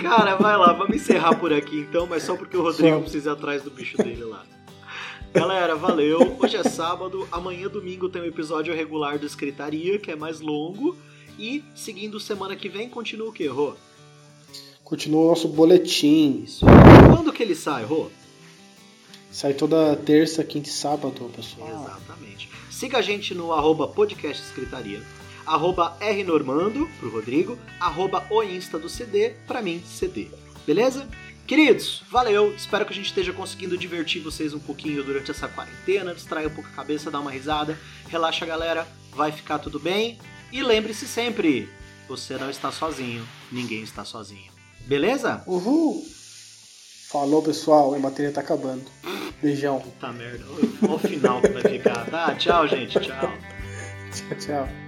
Cara, 0.00 0.36
vai 0.36 0.56
lá, 0.56 0.72
vamos 0.72 0.96
encerrar 0.96 1.36
por 1.36 1.52
aqui 1.52 1.78
então, 1.78 2.06
mas 2.06 2.22
só 2.22 2.36
porque 2.36 2.56
o 2.56 2.62
Rodrigo 2.62 2.96
só. 2.96 3.00
precisa 3.02 3.30
ir 3.30 3.32
atrás 3.32 3.62
do 3.62 3.70
bicho 3.70 3.96
dele 3.98 4.24
lá. 4.24 4.44
Galera, 5.32 5.76
valeu. 5.76 6.36
Hoje 6.40 6.56
é 6.56 6.64
sábado, 6.64 7.28
amanhã 7.30 7.68
domingo 7.68 8.08
tem 8.08 8.22
um 8.22 8.24
episódio 8.24 8.74
regular 8.74 9.18
do 9.18 9.26
Escritaria, 9.26 9.98
que 9.98 10.10
é 10.10 10.16
mais 10.16 10.40
longo. 10.40 10.96
E 11.38 11.62
seguindo 11.74 12.18
semana 12.18 12.56
que 12.56 12.68
vem, 12.68 12.88
continua 12.88 13.28
o 13.28 13.32
que, 13.32 13.46
Rô? 13.46 13.74
Continua 14.82 15.20
o 15.20 15.28
nosso 15.28 15.46
boletim. 15.46 16.42
Isso. 16.44 16.64
Quando 17.14 17.32
que 17.32 17.42
ele 17.42 17.54
sai, 17.54 17.84
Rô? 17.84 18.08
Sai 19.30 19.52
toda 19.52 19.94
terça, 19.94 20.42
quinta 20.42 20.68
e 20.68 20.72
sábado, 20.72 21.30
pessoal. 21.36 21.68
Exatamente. 21.68 22.48
Siga 22.70 22.98
a 22.98 23.02
gente 23.02 23.34
no 23.34 23.52
arroba 23.52 23.86
podcast 23.86 24.42
escritaria, 24.42 25.02
arroba 25.48 25.96
rnormando 26.00 26.88
pro 27.00 27.10
Rodrigo, 27.10 27.58
arroba 27.80 28.26
o 28.30 28.42
insta 28.42 28.78
do 28.78 28.88
CD, 28.88 29.30
pra 29.46 29.62
mim, 29.62 29.82
CD. 29.84 30.28
Beleza? 30.66 31.08
Queridos, 31.46 32.02
valeu. 32.10 32.54
Espero 32.54 32.84
que 32.84 32.92
a 32.92 32.94
gente 32.94 33.06
esteja 33.06 33.32
conseguindo 33.32 33.78
divertir 33.78 34.20
vocês 34.20 34.52
um 34.52 34.58
pouquinho 34.58 35.02
durante 35.02 35.30
essa 35.30 35.48
quarentena, 35.48 36.14
distrair 36.14 36.46
um 36.46 36.54
pouco 36.54 36.68
a 36.68 36.76
cabeça, 36.76 37.10
dar 37.10 37.20
uma 37.20 37.30
risada. 37.30 37.78
Relaxa, 38.08 38.44
galera. 38.44 38.86
Vai 39.14 39.32
ficar 39.32 39.58
tudo 39.58 39.80
bem. 39.80 40.18
E 40.52 40.62
lembre-se 40.62 41.08
sempre: 41.08 41.66
você 42.06 42.36
não 42.36 42.50
está 42.50 42.70
sozinho, 42.70 43.26
ninguém 43.50 43.82
está 43.82 44.04
sozinho. 44.04 44.52
Beleza? 44.86 45.42
Uhul! 45.46 46.04
Falou, 47.08 47.42
pessoal. 47.42 47.94
A 47.94 47.98
bateria 47.98 48.30
tá 48.30 48.42
acabando. 48.42 48.84
Beijão. 49.40 49.80
Puta 49.80 50.12
merda. 50.12 50.44
Olha 50.82 50.94
o 50.94 50.98
final 50.98 51.40
que 51.40 51.48
vai 51.48 51.62
ficar. 51.62 52.04
Tá, 52.10 52.34
tchau, 52.34 52.68
gente. 52.68 53.00
Tchau. 53.00 53.32
tchau, 54.12 54.38
tchau. 54.38 54.87